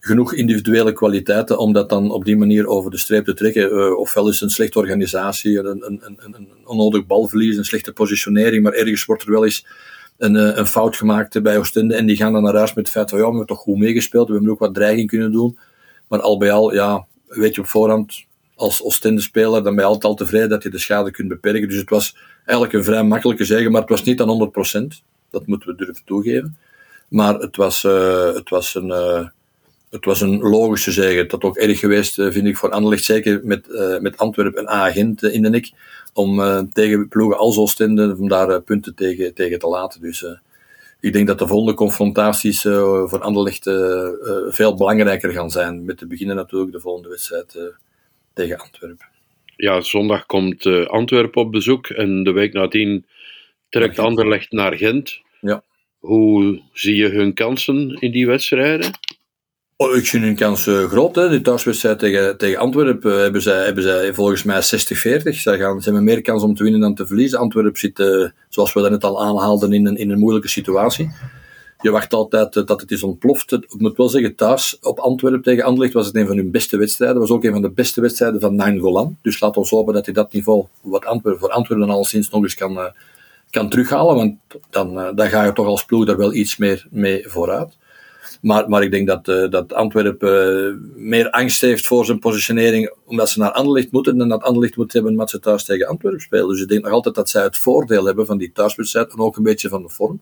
genoeg 0.00 0.35
individuele 0.35 0.92
kwaliteiten 0.92 1.59
om 1.59 1.73
dat 1.73 1.88
dan 1.88 2.11
op 2.11 2.25
die 2.25 2.37
manier 2.37 2.66
over 2.66 2.90
de 2.90 2.99
streep 2.99 3.25
te 3.25 3.35
trekken. 3.35 3.73
Uh, 3.73 3.99
ofwel 3.99 4.28
is 4.28 4.35
het 4.35 4.42
een 4.42 4.50
slechte 4.50 4.78
organisatie, 4.78 5.59
een, 5.59 5.66
een, 5.66 6.00
een, 6.04 6.18
een 6.35 6.49
onnodig 6.64 7.06
balverlies, 7.06 7.56
een 7.56 7.64
slechte 7.64 7.92
positionering, 7.92 8.62
maar 8.62 8.73
ergens 8.73 9.04
wordt 9.04 9.23
er 9.23 9.30
wel 9.30 9.44
eens 9.44 9.66
een, 10.18 10.37
eh, 10.37 10.56
een 10.56 10.66
fout 10.66 10.97
gemaakt 10.97 11.42
bij 11.42 11.59
Oostende 11.59 11.94
en 11.94 12.06
die 12.06 12.16
gaan 12.16 12.32
dan 12.32 12.42
naar 12.42 12.56
huis 12.56 12.75
met 12.75 12.85
het 12.85 12.94
feit 12.94 13.11
van 13.11 13.18
ja, 13.18 13.25
we 13.25 13.30
hebben 13.30 13.49
toch 13.49 13.64
goed 13.64 13.78
meegespeeld, 13.78 14.26
we 14.26 14.32
hebben 14.32 14.50
ook 14.50 14.59
wat 14.59 14.75
dreiging 14.75 15.09
kunnen 15.09 15.32
doen. 15.32 15.59
Maar 16.09 16.20
al 16.20 16.38
bij 16.38 16.52
al, 16.52 16.75
ja, 16.75 17.06
weet 17.26 17.54
je 17.54 17.61
op 17.61 17.66
voorhand, 17.66 18.28
als 18.61 18.83
Oostende-speler, 18.83 19.62
dan 19.62 19.75
ben 19.75 19.85
je 19.85 19.90
altijd 19.90 20.05
al 20.05 20.14
tevreden 20.14 20.49
dat 20.49 20.62
je 20.62 20.71
de 20.71 20.79
schade 20.79 21.11
kunt 21.11 21.29
beperken. 21.29 21.69
Dus 21.69 21.76
het 21.76 21.90
was 21.90 22.17
eigenlijk 22.45 22.73
een 22.73 22.85
vrij 22.85 23.02
makkelijke 23.02 23.45
zeggen, 23.45 23.73
maar 23.73 23.81
het 23.81 23.90
was 23.90 24.05
niet 24.05 24.21
aan 24.21 24.52
100%. 24.93 25.02
Dat 25.31 25.47
moeten 25.47 25.69
we 25.69 25.75
durven 25.75 26.05
toegeven. 26.05 26.57
Maar 27.09 27.35
het 27.35 27.57
was, 27.57 27.85
uh, 27.85 28.35
het 28.35 28.49
was 28.49 28.75
een... 28.75 28.88
Uh, 28.88 29.26
het 29.90 30.05
was 30.05 30.21
een 30.21 30.38
logische 30.38 30.93
zegen. 30.93 31.29
Dat 31.29 31.43
ook 31.43 31.57
erg 31.57 31.79
geweest, 31.79 32.19
uh, 32.19 32.31
vind 32.31 32.47
ik, 32.47 32.57
voor 32.57 32.71
Anderlecht. 32.71 33.05
Zeker 33.05 33.40
met, 33.45 33.67
met 34.00 34.19
Antwerpen 34.19 34.67
en 34.67 34.75
A-agent 34.75 35.23
in 35.23 35.43
de 35.43 35.49
nek. 35.49 35.71
Om 36.12 36.73
tegen 36.73 37.09
ploegen 37.09 37.38
als 37.38 37.57
Oostende, 37.57 38.17
om 38.19 38.29
daar 38.29 38.61
punten 38.62 38.95
tegen, 38.95 39.35
tegen 39.35 39.59
te 39.59 39.69
laten. 39.69 40.00
Dus 40.00 40.25
ik 41.00 41.12
denk 41.12 41.26
dat 41.26 41.38
de 41.38 41.47
volgende 41.47 41.75
confrontaties 41.75 42.61
voor 42.61 43.21
Anderlecht 43.21 43.62
veel 44.49 44.75
belangrijker 44.75 45.31
gaan 45.31 45.50
zijn. 45.50 45.85
Met 45.85 45.99
te 45.99 46.07
beginnen 46.07 46.37
natuurlijk 46.37 46.73
de 46.73 46.81
volgende 46.81 47.09
wedstrijd 47.09 47.57
tegen 48.34 48.58
Antwerpen. 48.58 49.06
Ja, 49.56 49.80
zondag 49.80 50.26
komt 50.26 50.64
uh, 50.64 50.87
Antwerpen 50.87 51.42
op 51.42 51.52
bezoek 51.52 51.87
en 51.87 52.22
de 52.22 52.32
week 52.32 52.52
nadien 52.52 53.06
trekt 53.68 53.99
Anderlecht 53.99 54.52
naar 54.52 54.76
Gent. 54.76 55.20
Ja. 55.40 55.62
Hoe 55.99 56.62
zie 56.72 56.96
je 56.96 57.08
hun 57.08 57.34
kansen 57.34 57.96
in 58.00 58.10
die 58.10 58.26
wedstrijden? 58.26 58.90
Oh, 59.76 59.96
ik 59.96 60.06
zie 60.06 60.20
hun 60.20 60.37
kansen 60.37 60.88
groot. 60.88 61.14
Hè. 61.14 61.28
De 61.28 61.40
thuiswedstrijd 61.40 61.99
tegen, 61.99 62.38
tegen 62.38 62.58
Antwerpen 62.58 63.20
hebben, 63.20 63.42
zij, 63.42 63.64
hebben 63.64 63.82
zij 63.82 64.14
volgens 64.14 64.42
mij 64.42 64.56
60-40. 64.56 64.60
Zij 65.22 65.58
gaan, 65.58 65.80
ze 65.80 65.84
hebben 65.84 66.04
meer 66.04 66.22
kans 66.22 66.42
om 66.42 66.54
te 66.54 66.62
winnen 66.62 66.80
dan 66.80 66.94
te 66.94 67.06
verliezen. 67.06 67.38
Antwerpen 67.38 67.78
zit, 67.78 67.99
uh, 67.99 68.28
zoals 68.49 68.72
we 68.72 68.90
net 68.90 69.04
al 69.04 69.22
aanhaalden, 69.25 69.72
in 69.72 69.87
een, 69.87 69.96
in 69.96 70.10
een 70.10 70.18
moeilijke 70.18 70.49
situatie. 70.49 71.10
Je 71.80 71.90
wacht 71.90 72.12
altijd 72.12 72.56
eh, 72.56 72.66
dat 72.66 72.80
het 72.80 72.90
is 72.90 73.02
ontploft. 73.02 73.52
Ik 73.52 73.75
moet 73.78 73.96
wel 73.96 74.08
zeggen, 74.08 74.34
thuis 74.34 74.78
op 74.82 74.99
Antwerpen 74.99 75.42
tegen 75.42 75.64
Anderlecht 75.64 75.92
was 75.92 76.06
het 76.06 76.16
een 76.16 76.26
van 76.26 76.37
hun 76.37 76.50
beste 76.50 76.76
wedstrijden. 76.76 77.18
was 77.18 77.30
ook 77.30 77.44
een 77.44 77.52
van 77.52 77.62
de 77.62 77.70
beste 77.70 78.00
wedstrijden 78.00 78.40
van 78.40 78.56
Nine 78.56 78.80
Golan. 78.80 79.16
Dus 79.22 79.40
laat 79.40 79.56
ons 79.56 79.70
hopen 79.70 79.94
dat 79.94 80.04
hij 80.04 80.14
dat 80.14 80.32
niveau 80.32 80.66
wat 80.80 81.04
Antwerpen, 81.04 81.40
voor 81.40 81.50
Antwerpen 81.50 81.88
al 81.88 82.04
sinds 82.04 82.30
nog 82.30 82.42
eens 82.42 82.54
kan, 82.54 82.72
uh, 82.72 82.84
kan 83.50 83.68
terughalen. 83.68 84.16
Want 84.16 84.37
dan, 84.70 84.99
uh, 84.99 85.08
dan 85.14 85.28
ga 85.28 85.44
je 85.44 85.52
toch 85.52 85.66
als 85.66 85.84
ploeg 85.84 86.06
daar 86.06 86.16
wel 86.16 86.34
iets 86.34 86.56
meer 86.56 86.87
mee 86.90 87.28
vooruit. 87.28 87.78
Maar, 88.40 88.68
maar 88.68 88.82
ik 88.82 88.90
denk 88.90 89.06
dat, 89.06 89.28
uh, 89.28 89.50
dat 89.50 89.72
Antwerpen 89.72 90.92
meer 90.94 91.30
angst 91.30 91.60
heeft 91.60 91.87
voor 91.87 92.04
zijn 92.04 92.18
positionering, 92.18 92.94
omdat 93.04 93.28
ze 93.28 93.38
naar 93.38 93.52
Anderlecht 93.52 93.92
moeten 93.92 94.18
dan 94.18 94.28
dat 94.28 94.42
Anderlecht 94.42 94.76
moet 94.76 94.92
hebben 94.92 95.10
omdat 95.10 95.30
ze 95.30 95.38
thuis 95.38 95.64
tegen 95.64 95.87
Antwerpen 95.87 96.20
spelen. 96.20 96.49
Dus 96.49 96.60
ik 96.60 96.68
denk 96.68 96.84
nog 96.84 96.92
altijd 96.92 97.14
dat 97.14 97.30
zij 97.30 97.42
het 97.42 97.58
voordeel 97.58 98.04
hebben 98.04 98.26
van 98.26 98.38
die 98.38 98.52
thuiswedstrijd 98.52 99.12
en 99.12 99.18
ook 99.18 99.37
een 99.37 99.42
beetje 99.42 99.68
van 99.68 99.82
de 99.82 99.88
vorm 99.88 100.20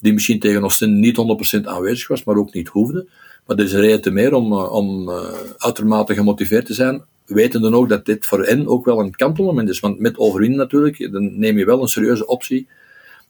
die 0.00 0.12
misschien 0.12 0.38
tegen 0.38 0.62
ons 0.62 0.80
niet 0.80 1.56
100% 1.60 1.64
aanwezig 1.64 2.08
was, 2.08 2.24
maar 2.24 2.36
ook 2.36 2.52
niet 2.52 2.68
hoefde. 2.68 3.06
Maar 3.46 3.58
een 3.58 3.66
reden 3.66 4.00
te 4.00 4.10
meer 4.10 4.34
om, 4.34 4.52
eh, 4.52 4.72
om 4.72 5.08
uh, 5.08 5.16
uitermate 5.58 6.14
gemotiveerd 6.14 6.66
te 6.66 6.74
zijn, 6.74 7.02
wetende 7.26 7.72
ook 7.72 7.88
dat 7.88 8.04
dit 8.04 8.26
voor 8.26 8.44
hen 8.44 8.66
ook 8.66 8.84
wel 8.84 9.00
een 9.00 9.16
kantelmoment 9.16 9.68
is. 9.68 9.80
Want 9.80 9.98
met 9.98 10.18
overwinnen 10.18 10.58
natuurlijk, 10.58 11.12
dan 11.12 11.38
neem 11.38 11.58
je 11.58 11.64
wel 11.64 11.82
een 11.82 11.88
serieuze 11.88 12.26
optie. 12.26 12.68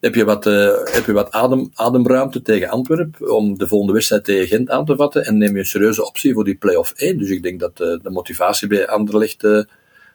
Heb 0.00 0.14
je 0.14 0.25
wat, 0.25 0.47
uh, 0.47 0.85
heb 0.85 1.06
je 1.06 1.12
wat 1.12 1.33
adem, 1.33 1.71
ademruimte 1.75 2.42
tegen 2.42 2.68
Antwerpen 2.68 3.35
om 3.35 3.59
de 3.59 3.68
volgende 3.68 3.92
wedstrijd 3.92 4.25
tegen 4.25 4.47
Gent 4.47 4.71
aan 4.71 4.85
te 4.85 4.97
vatten 4.97 5.25
en 5.25 5.38
neem 5.38 5.52
je 5.52 5.59
een 5.59 5.66
serieuze 5.66 6.06
optie 6.06 6.35
voor 6.35 6.44
die 6.44 6.56
play-off 6.56 6.92
1. 6.92 7.18
Dus 7.18 7.30
ik 7.30 7.42
denk 7.42 7.61
dat 7.61 7.76
de 7.76 8.11
motivatie 8.11 8.68
bij 8.68 8.88
Anderlecht, 8.88 9.42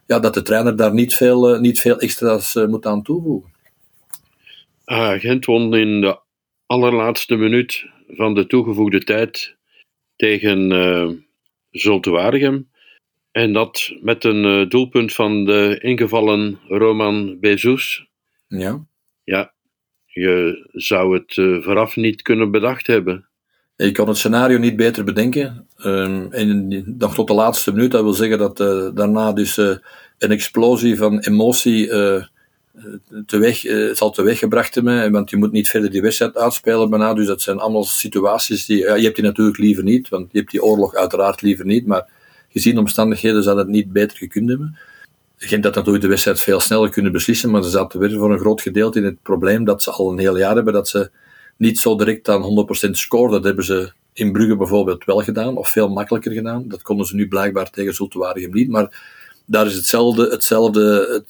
ja, 0.05 0.19
dat 0.19 0.33
de 0.33 0.41
trainer 0.41 0.75
daar 0.75 0.93
niet 0.93 1.13
veel, 1.13 1.59
niet 1.59 1.79
veel 1.79 1.99
extra's 1.99 2.53
moet 2.53 2.85
aan 2.85 3.03
toevoegen. 3.03 3.51
Ah, 4.85 5.19
Gent 5.19 5.45
won 5.45 5.75
in 5.75 6.01
de 6.01 6.19
allerlaatste 6.69 7.35
minuut 7.35 7.85
van 8.07 8.33
de 8.33 8.47
toegevoegde 8.47 9.03
tijd 9.03 9.55
tegen 10.15 10.71
uh, 10.71 11.09
En 13.31 13.53
dat 13.53 13.93
met 14.01 14.23
een 14.23 14.43
uh, 14.43 14.69
doelpunt 14.69 15.13
van 15.13 15.45
de 15.45 15.79
ingevallen 15.81 16.59
Roman 16.67 17.39
Bezos. 17.39 18.07
Ja. 18.47 18.85
Ja, 19.23 19.53
je 20.05 20.67
zou 20.71 21.13
het 21.13 21.37
uh, 21.37 21.63
vooraf 21.63 21.95
niet 21.95 22.21
kunnen 22.21 22.51
bedacht 22.51 22.87
hebben. 22.87 23.27
Ik 23.75 23.93
kon 23.93 24.07
het 24.07 24.17
scenario 24.17 24.57
niet 24.57 24.75
beter 24.75 25.03
bedenken. 25.03 25.67
Um, 25.85 26.31
en 26.31 26.83
nog 26.97 27.13
tot 27.13 27.27
de 27.27 27.33
laatste 27.33 27.71
minuut, 27.73 27.91
dat 27.91 28.03
wil 28.03 28.13
zeggen 28.13 28.37
dat 28.37 28.57
daarna 28.95 29.33
dus 29.33 29.57
een 29.57 30.31
explosie 30.31 30.97
van 30.97 31.19
emotie 31.19 31.89
teweeg, 33.25 33.65
uh, 33.65 33.93
zal 33.93 34.11
teweeggebracht 34.11 34.75
hebben, 34.75 35.11
want 35.11 35.29
je 35.29 35.37
moet 35.37 35.51
niet 35.51 35.69
verder 35.69 35.91
die 35.91 36.01
wedstrijd 36.01 36.37
uitspelen 36.37 36.89
bijna, 36.89 37.13
dus 37.13 37.27
dat 37.27 37.41
zijn 37.41 37.59
allemaal 37.59 37.83
situaties 37.83 38.65
die, 38.65 38.77
ja, 38.77 38.95
je 38.95 39.03
hebt 39.03 39.15
die 39.15 39.25
natuurlijk 39.25 39.57
liever 39.57 39.83
niet, 39.83 40.09
want 40.09 40.31
je 40.31 40.37
hebt 40.37 40.51
die 40.51 40.63
oorlog 40.63 40.95
uiteraard 40.95 41.41
liever 41.41 41.65
niet, 41.65 41.85
maar 41.85 42.09
gezien 42.49 42.73
de 42.73 42.79
omstandigheden 42.79 43.43
zou 43.43 43.57
dat 43.57 43.67
niet 43.67 43.91
beter 43.91 44.17
gekund 44.17 44.49
hebben. 44.49 44.77
Gent 45.37 45.63
dat 45.63 45.75
natuurlijk 45.75 46.03
de 46.03 46.09
wedstrijd 46.09 46.41
veel 46.41 46.59
sneller 46.59 46.89
kunnen 46.89 47.11
beslissen, 47.11 47.49
maar 47.49 47.63
ze 47.63 47.69
zaten 47.69 47.99
weer 47.99 48.17
voor 48.17 48.31
een 48.31 48.39
groot 48.39 48.61
gedeelte 48.61 48.99
in 48.99 49.05
het 49.05 49.21
probleem 49.21 49.63
dat 49.63 49.83
ze 49.83 49.91
al 49.91 50.11
een 50.11 50.17
heel 50.19 50.37
jaar 50.37 50.55
hebben, 50.55 50.73
dat 50.73 50.87
ze 50.87 51.09
niet 51.57 51.79
zo 51.79 51.95
direct 51.95 52.29
aan 52.29 52.67
100% 52.87 52.89
scoren. 52.91 53.31
Dat 53.31 53.43
hebben 53.43 53.65
ze 53.65 53.91
in 54.13 54.31
Brugge 54.31 54.55
bijvoorbeeld 54.55 55.05
wel 55.05 55.21
gedaan, 55.21 55.57
of 55.57 55.69
veel 55.69 55.89
makkelijker 55.89 56.31
gedaan. 56.31 56.67
Dat 56.67 56.81
konden 56.81 57.05
ze 57.05 57.15
nu 57.15 57.27
blijkbaar 57.27 57.69
tegen 57.69 57.93
Zultuarium 57.93 58.53
niet, 58.53 58.69
maar 58.69 59.01
daar 59.49 59.65
is 59.65 59.75
hetzelfde, 59.75 60.29
hetzelfde, 60.29 61.23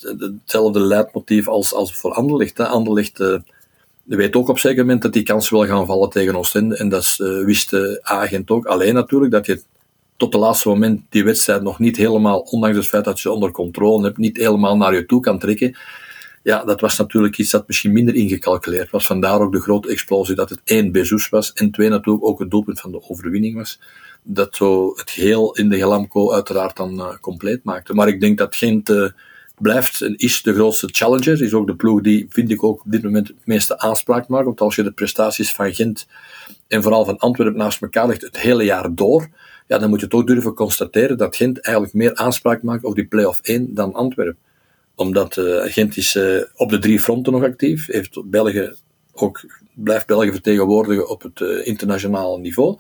hetzelfde 0.44 0.80
leidmotief 0.80 1.48
als, 1.48 1.74
als 1.74 1.96
voor 1.98 2.14
Anderlecht. 2.14 2.58
Hè. 2.58 2.68
Anderlecht 2.68 3.20
uh, 3.20 3.40
weet 4.04 4.36
ook 4.36 4.48
op 4.48 4.60
zeker 4.60 4.84
moment 4.84 5.02
dat 5.02 5.14
die 5.14 5.24
kans 5.24 5.50
wil 5.50 5.66
gaan 5.66 5.86
vallen 5.86 6.10
tegen 6.10 6.36
Oostende. 6.36 6.78
En 6.78 6.90
dat 6.90 7.18
uh, 7.22 7.46
wist 7.46 7.70
de 7.70 8.00
agent 8.02 8.50
ook. 8.50 8.66
Alleen 8.66 8.94
natuurlijk 8.94 9.32
dat 9.32 9.46
je 9.46 9.62
tot 10.18 10.34
het 10.34 10.42
laatste 10.42 10.68
moment 10.68 11.02
die 11.10 11.24
wedstrijd 11.24 11.62
nog 11.62 11.80
niet 11.80 11.98
helemaal, 11.98 12.40
ondanks 12.40 12.78
het 12.78 12.88
feit 12.88 13.06
dat 13.06 13.20
je 13.20 13.32
onder 13.32 13.52
controle 13.52 14.04
hebt, 14.04 14.18
niet 14.18 14.38
helemaal 14.38 14.78
naar 14.78 14.94
je 14.94 15.06
toe 15.06 15.22
kan 15.22 15.40
trekken. 15.40 15.78
Ja, 16.44 16.64
dat 16.64 16.82
was 16.82 16.98
natuurlijk 16.98 17.38
iets 17.38 17.52
dat 17.52 17.68
misschien 17.68 17.92
minder 17.92 18.16
ingecalculeerd 18.16 18.92
was. 18.92 19.06
Vandaar 19.06 19.42
ook 19.42 19.52
de 19.52 19.62
grote 19.62 19.90
explosie 19.90 20.36
dat 20.36 20.50
het 20.50 20.62
één 20.64 20.92
Bezoes 20.92 21.30
was 21.30 21.54
en 21.54 21.72
twee 21.72 21.90
natuurlijk 21.90 22.26
ook 22.26 22.40
het 22.40 22.52
doelpunt 22.52 22.80
van 22.80 22.92
de 22.92 23.10
overwinning 23.10 23.56
was 23.56 23.80
dat 24.24 24.56
zo 24.56 24.94
het 24.96 25.12
geheel 25.12 25.56
in 25.56 25.70
de 25.70 25.78
Gelamco 25.78 26.32
uiteraard 26.32 26.78
dan 26.78 26.94
uh, 27.00 27.18
compleet 27.22 27.64
maakte. 27.64 27.94
Maar 27.94 28.08
ik 28.08 28.22
denk 28.22 28.38
dat 28.38 28.56
Gent 28.56 29.14
blijft 29.60 30.02
en 30.02 30.16
is 30.18 30.42
de 30.42 30.54
grootste 30.54 30.90
challenger. 30.92 31.42
Is 31.42 31.54
ook 31.54 31.68
de 31.68 31.76
ploeg 31.76 32.02
die, 32.02 32.26
vind 32.30 32.52
ik 32.52 32.64
ook 32.64 32.86
op 32.86 32.92
dit 32.92 33.04
moment 33.04 33.28
het 33.28 33.38
meeste 33.46 33.80
aanspraak 33.80 34.28
maakt. 34.28 34.46
Want 34.46 34.62
als 34.62 34.76
je 34.76 34.84
de 34.84 34.92
prestaties 34.92 35.54
van 35.54 35.74
Gent 35.74 36.08
en 36.68 36.82
vooral 36.82 37.06
van 37.06 37.18
Antwerpen 37.18 37.58
naast 37.58 37.82
elkaar 37.82 38.08
legt 38.08 38.22
het 38.22 38.40
hele 38.40 38.64
jaar 38.64 38.96
door, 38.96 39.30
ja, 39.68 39.78
dan 39.78 39.90
moet 39.90 40.00
je 40.00 40.08
toch 40.08 40.24
durven 40.24 40.54
constateren 40.54 41.18
dat 41.18 41.36
Gent 41.36 41.62
eigenlijk 41.62 41.96
meer 41.96 42.16
aanspraak 42.16 42.64
maakt 42.64 42.84
op 42.84 42.96
die 42.96 43.08
play-off 43.08 43.40
1 43.42 43.74
dan 43.74 43.94
Antwerpen. 43.94 44.38
Omdat 44.96 45.38
uh, 45.38 45.62
Gent 45.66 45.98
is 45.98 46.20
op 46.56 46.70
de 46.70 46.80
drie 46.80 47.00
fronten 47.00 47.34
nog 47.34 47.44
actief, 47.44 47.86
heeft 47.86 48.30
België 48.30 48.74
ook, 49.22 49.46
blijft 49.74 50.08
België 50.08 50.32
vertegenwoordigen 50.32 51.10
op 51.10 51.22
het 51.22 51.40
internationale 51.66 52.40
niveau 52.40 52.78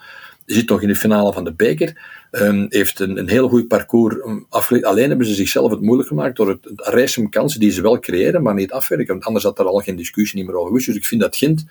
zit 0.51 0.69
nog 0.69 0.81
in 0.81 0.87
de 0.87 0.95
finale 0.95 1.33
van 1.33 1.43
de 1.43 1.53
beker. 1.53 2.17
Um, 2.31 2.65
heeft 2.69 2.99
een, 2.99 3.17
een 3.17 3.29
heel 3.29 3.49
goed 3.49 3.67
parcours 3.67 4.15
um, 4.15 4.45
afgelegd. 4.49 4.85
Alleen 4.85 5.09
hebben 5.09 5.27
ze 5.27 5.33
zichzelf 5.33 5.71
het 5.71 5.81
moeilijk 5.81 6.07
gemaakt 6.07 6.35
door 6.35 6.49
het, 6.49 6.63
het 6.63 6.87
racen 6.87 7.29
kansen 7.29 7.59
die 7.59 7.71
ze 7.71 7.81
wel 7.81 7.99
creëren, 7.99 8.43
maar 8.43 8.53
niet 8.53 8.71
afwerken. 8.71 9.07
Want 9.07 9.25
anders 9.25 9.45
had 9.45 9.59
er 9.59 9.65
al 9.65 9.79
geen 9.79 9.95
discussie 9.95 10.45
meer 10.45 10.55
over. 10.55 10.73
Dus 10.73 10.87
ik 10.87 11.05
vind 11.05 11.21
dat 11.21 11.35
Gent 11.35 11.65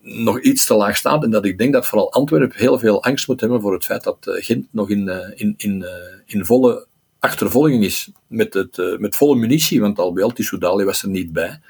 nog 0.00 0.40
iets 0.40 0.64
te 0.64 0.74
laag 0.74 0.96
staat. 0.96 1.24
En 1.24 1.30
dat 1.30 1.44
ik 1.44 1.58
denk 1.58 1.72
dat 1.72 1.86
vooral 1.86 2.12
Antwerpen 2.12 2.58
heel 2.58 2.78
veel 2.78 3.02
angst 3.02 3.28
moet 3.28 3.40
hebben 3.40 3.60
voor 3.60 3.72
het 3.72 3.84
feit 3.84 4.04
dat 4.04 4.26
uh, 4.28 4.34
Gent 4.44 4.66
nog 4.70 4.90
in, 4.90 5.06
uh, 5.06 5.16
in, 5.34 5.54
in, 5.56 5.86
in 6.26 6.44
volle 6.44 6.86
achtervolging 7.18 7.84
is. 7.84 8.10
Met, 8.26 8.54
het, 8.54 8.96
met 8.98 9.16
volle 9.16 9.36
munitie, 9.36 9.80
want 9.80 9.98
Albiol 9.98 10.32
Soudali 10.34 10.84
was 10.84 11.02
er 11.02 11.08
niet 11.08 11.32
bij. 11.32 11.60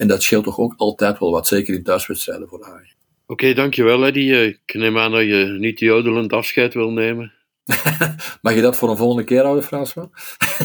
En 0.00 0.08
dat 0.08 0.22
scheelt 0.22 0.44
toch 0.44 0.58
ook 0.58 0.74
altijd 0.76 1.18
wel 1.18 1.30
wat, 1.30 1.46
zeker 1.46 1.74
in 1.74 1.82
thuiswedstrijden 1.82 2.48
voor 2.48 2.64
haar. 2.64 2.94
Oké, 3.22 3.32
okay, 3.32 3.54
dankjewel 3.54 4.06
Eddie. 4.06 4.34
Eh, 4.34 4.46
ik 4.46 4.74
neem 4.74 4.98
aan 4.98 5.12
dat 5.12 5.20
je 5.20 5.56
niet 5.58 5.78
jodelend 5.78 6.32
afscheid 6.32 6.74
wil 6.74 6.90
nemen. 6.90 7.32
Mag 8.42 8.54
je 8.54 8.60
dat 8.60 8.76
voor 8.76 8.90
een 8.90 8.96
volgende 8.96 9.24
keer 9.24 9.42
houden, 9.42 9.64
François? 9.64 10.08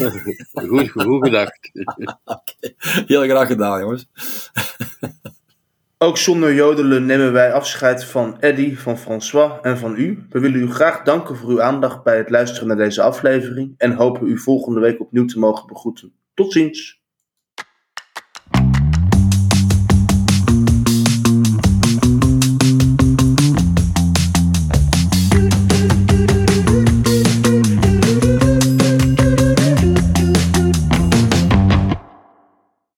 goed, 0.69 0.89
goed 0.89 1.23
gedacht. 1.23 1.71
okay. 2.23 2.75
Heel 3.07 3.23
graag 3.23 3.47
gedaan, 3.47 3.79
jongens. 3.79 4.07
Ook 5.97 6.17
zonder 6.17 6.53
jodelen 6.53 7.05
nemen 7.05 7.33
wij 7.33 7.53
afscheid 7.53 8.05
van 8.05 8.39
Eddy, 8.39 8.75
van 8.75 8.97
François 8.97 9.61
en 9.61 9.77
van 9.77 9.95
u. 9.97 10.25
We 10.29 10.39
willen 10.39 10.61
u 10.61 10.71
graag 10.71 11.03
danken 11.03 11.35
voor 11.35 11.49
uw 11.49 11.61
aandacht 11.61 12.03
bij 12.03 12.17
het 12.17 12.29
luisteren 12.29 12.67
naar 12.67 12.77
deze 12.77 13.01
aflevering 13.01 13.73
en 13.77 13.93
hopen 13.93 14.27
u 14.27 14.37
volgende 14.37 14.79
week 14.79 14.99
opnieuw 14.99 15.25
te 15.25 15.39
mogen 15.39 15.67
begroeten. 15.67 16.13
Tot 16.33 16.51
ziens! 16.51 17.03